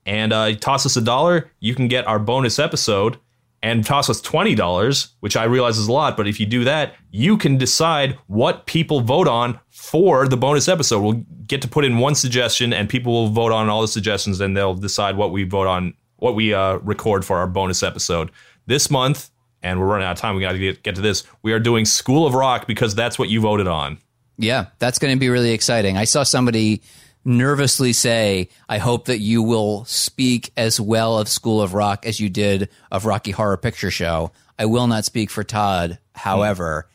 [0.04, 1.50] and uh, toss us a dollar.
[1.60, 3.18] You can get our bonus episode
[3.66, 6.16] and toss us twenty dollars, which I realize is a lot.
[6.16, 10.68] But if you do that, you can decide what people vote on for the bonus
[10.68, 11.00] episode.
[11.00, 14.40] We'll get to put in one suggestion, and people will vote on all the suggestions,
[14.40, 18.30] and they'll decide what we vote on, what we uh, record for our bonus episode
[18.66, 19.30] this month.
[19.62, 20.36] And we're running out of time.
[20.36, 21.24] We got to get to this.
[21.42, 23.98] We are doing School of Rock because that's what you voted on.
[24.38, 25.96] Yeah, that's going to be really exciting.
[25.96, 26.82] I saw somebody
[27.26, 32.20] nervously say, I hope that you will speak as well of School of Rock as
[32.20, 34.32] you did of Rocky Horror Picture Show.
[34.58, 35.98] I will not speak for Todd.
[36.14, 36.88] However,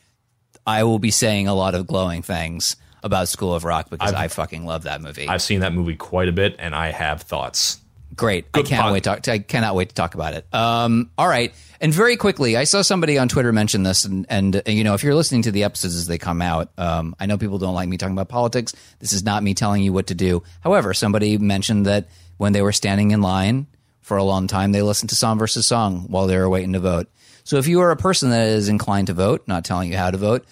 [0.65, 4.27] I will be saying a lot of glowing things about School of Rock because i
[4.27, 5.27] fucking love that movie.
[5.27, 7.80] I've seen that movie quite a bit, and I have thoughts.
[8.15, 8.45] Great.
[8.53, 10.45] I can't pod- wait to talk, I cannot wait to talk about it.
[10.53, 11.53] Um, all right.
[11.79, 15.03] And very quickly, I saw somebody on Twitter mention this and, and, you know, if
[15.03, 17.89] you're listening to the episodes as they come out, um, I know people don't like
[17.89, 18.73] me talking about politics.
[18.99, 20.43] This is not me telling you what to do.
[20.61, 23.67] However, somebody mentioned that when they were standing in line
[24.01, 26.79] for a long time, they listened to song versus song while they were waiting to
[26.79, 27.07] vote.
[27.43, 30.11] So if you are a person that is inclined to vote, not telling you how
[30.11, 30.45] to vote,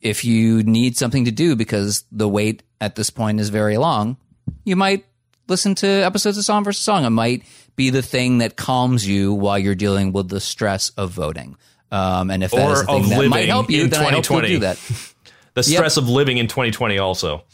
[0.00, 4.16] if you need something to do because the wait at this point is very long,
[4.64, 5.04] you might
[5.48, 7.04] listen to episodes of Song versus Song.
[7.04, 7.42] It might
[7.76, 11.56] be the thing that calms you while you're dealing with the stress of voting.
[11.90, 14.24] Um, and if that Or is the thing that might help you, then I hope
[14.24, 14.48] 2020.
[14.48, 14.78] do that.
[15.54, 17.44] The stress of living in 2020 also.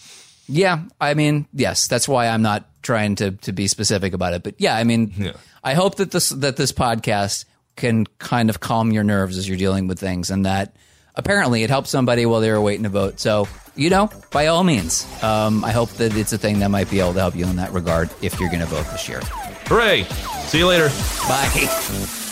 [0.47, 4.45] Yeah, I mean, yes, that's why I'm not trying to to be specific about it.
[4.45, 5.33] But yeah, I mean,
[5.65, 9.59] I hope that this that this podcast can kind of calm your nerves as you're
[9.59, 10.77] dealing with things, and that
[11.17, 13.19] apparently it helped somebody while they were waiting to vote.
[13.19, 13.49] So
[13.79, 16.99] you know, by all means, um, I hope that it's a thing that might be
[17.01, 19.21] able to help you in that regard if you're going to vote this year.
[19.67, 20.05] Hooray!
[20.49, 20.89] See you later.
[21.29, 22.28] Bye.